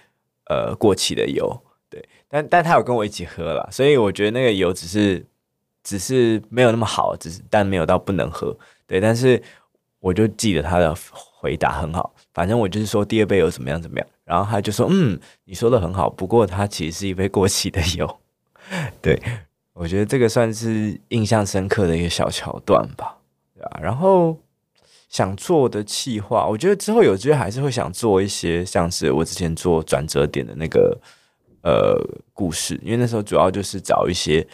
[0.44, 5.26] 呃过期的油，对，但但他有跟我一起喝了，所以我觉得那个油只是。
[5.87, 8.53] 只是没有那么好，只是但没有到不能喝，
[8.89, 9.01] 对。
[9.01, 9.41] 但是
[10.01, 18.18] 我就记得他的回答很好，反正我就是说第二杯油怎么样怎么样，然后他就说嗯，你说的很好，不过它其实是一杯过期的油，
[19.01, 19.16] 对。
[19.74, 23.18] 我觉得这个算是印象深刻的一个小桥段吧，
[23.55, 23.78] 对啊。
[23.80, 24.37] 然后
[25.09, 30.99] 想做的企划，我觉得之后有机会还是会想做一些像是我之前做转折点的那个
[31.62, 31.97] 呃
[32.32, 34.45] 故事，因为那时候主要就是找一些。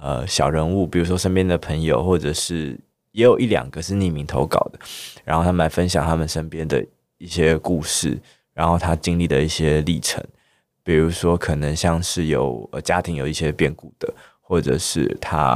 [0.00, 2.78] 呃，小人物，比如说身边的朋友，或者是
[3.12, 4.78] 也有一两个是匿名投稿的，
[5.24, 6.82] 然后他们来分享他们身边的
[7.18, 8.18] 一些故事，
[8.54, 10.24] 然后他经历的一些历程，
[10.82, 15.54] 比如说可能像是有呃家庭有一些变故的，或者是他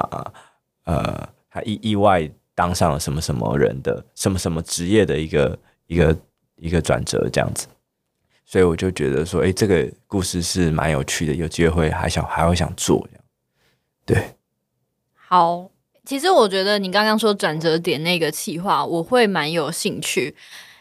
[0.85, 6.17] 呃他意意外当上了什么什么人的什么什么职业的一个一个
[6.57, 7.67] 一个转折这样子，
[8.45, 13.07] 所以我就觉得说，诶，这个故事是蛮有趣的，有机会还想还会想做。
[14.07, 14.35] 对，
[15.15, 15.71] 好，
[16.05, 20.37] 其实我觉得你刚刚说转折点那个企划，我会蛮有兴趣，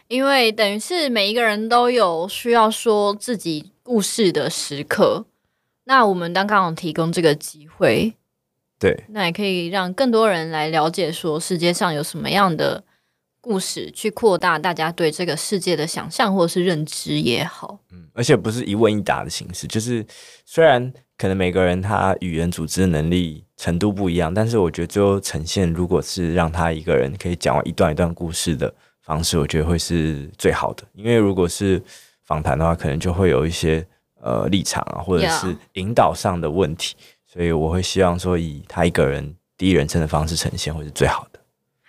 [0.08, 5.24] 因为等于是每一个人都有需要说自己故事的时刻，
[5.84, 8.14] 那我们刚刚有提供这个机会，
[8.78, 12.84] 对，那也可以让更多人来了解说世界上有什么样的
[13.44, 20.04] 故事，去扩大大家对这个世界的想象或是认知也好，嗯，而且不是一问一答的形式，就是
[20.46, 20.92] 虽然。
[21.16, 30.82] 可能每个人他语言组织的能力程度不一样，但是我觉得最后呈现，如果是让他一个人可以讲完一段一段故事的方式，我觉得会是最好的。
[30.92, 31.80] 因为如果是
[32.24, 33.86] 访谈的话，可能就会有一些
[34.20, 41.33] 呃立场啊，或者是引导上的问题，所以我会希望说以他一个人第一人称的方式呈现，会是最好的。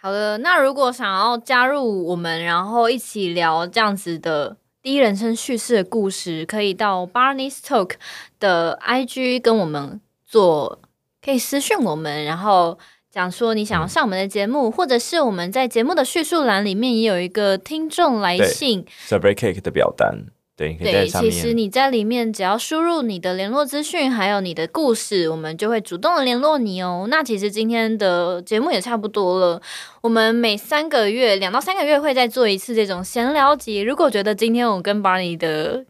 [0.05, 4.55] 好的，那如果想要加入我们，然后一起聊这样子的。
[4.83, 7.93] 第一人称叙事的故事，可以到 Barney's Talk
[8.39, 10.77] 的 IG 跟我们做，
[11.23, 12.77] 可以私讯我们，然后
[13.09, 20.25] 讲说你想要上我们的节目，嗯、或者是我们在节目的叙述栏里面也有一个听众来信 Strawberry Cake 的表单。
[20.57, 27.07] 对，对，其实你在里面只要输入你的联络资讯，还有你的故事，我们就会主动的联络你哦。
[27.09, 29.61] 那其实今天的节目也差不多了，
[30.01, 33.81] 我们每三个月，两到三个月会再做一次这种闲聊集。
[33.81, 35.85] 如果觉得今天我跟 Barney 的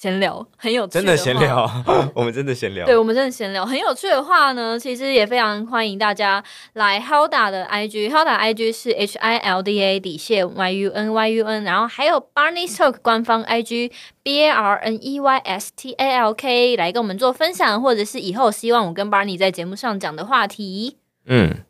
[0.00, 1.68] 闲聊很有趣，真的闲聊，
[2.14, 2.86] 我们真的闲聊。
[2.86, 6.40] 对，我们真的闲聊很有趣的话呢，其实也非常欢迎大家
[6.74, 11.28] 来 Hilda 的 IG，Hilda IG 是 H I L D A 底线 Y U N Y
[11.30, 13.90] U N，然后还有 Barney's Talk 官方 IG
[14.22, 20.96] B A R N E Y S T A L K 来跟我们做分享，或者是以后希望我跟 Barney 在节目上讲的话题。
[21.26, 21.64] 嗯，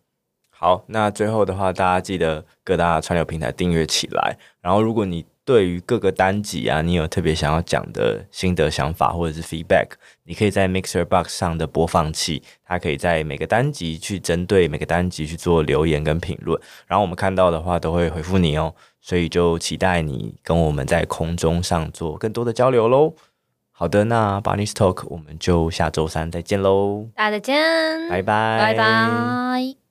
[0.50, 5.24] 好，那最后的话，大家记得各大串流平台订阅起来，然后如果你。
[5.48, 9.92] 对于各个单集啊，你有特别想要讲的心得想法或者是 feedback，
[10.24, 23.14] 你可以在 Mixer Box 上的播放器，它可以在每个单集去针对每个单集去做留言跟评论，然后我们看到的话都会回复你哦，所以就期待你跟我们在空中上做更多的交流喽。
[23.72, 27.56] 好的，那 Barney's Talk 我们就下周三再见喽，大家再见，
[28.10, 29.87] 拜拜，拜拜。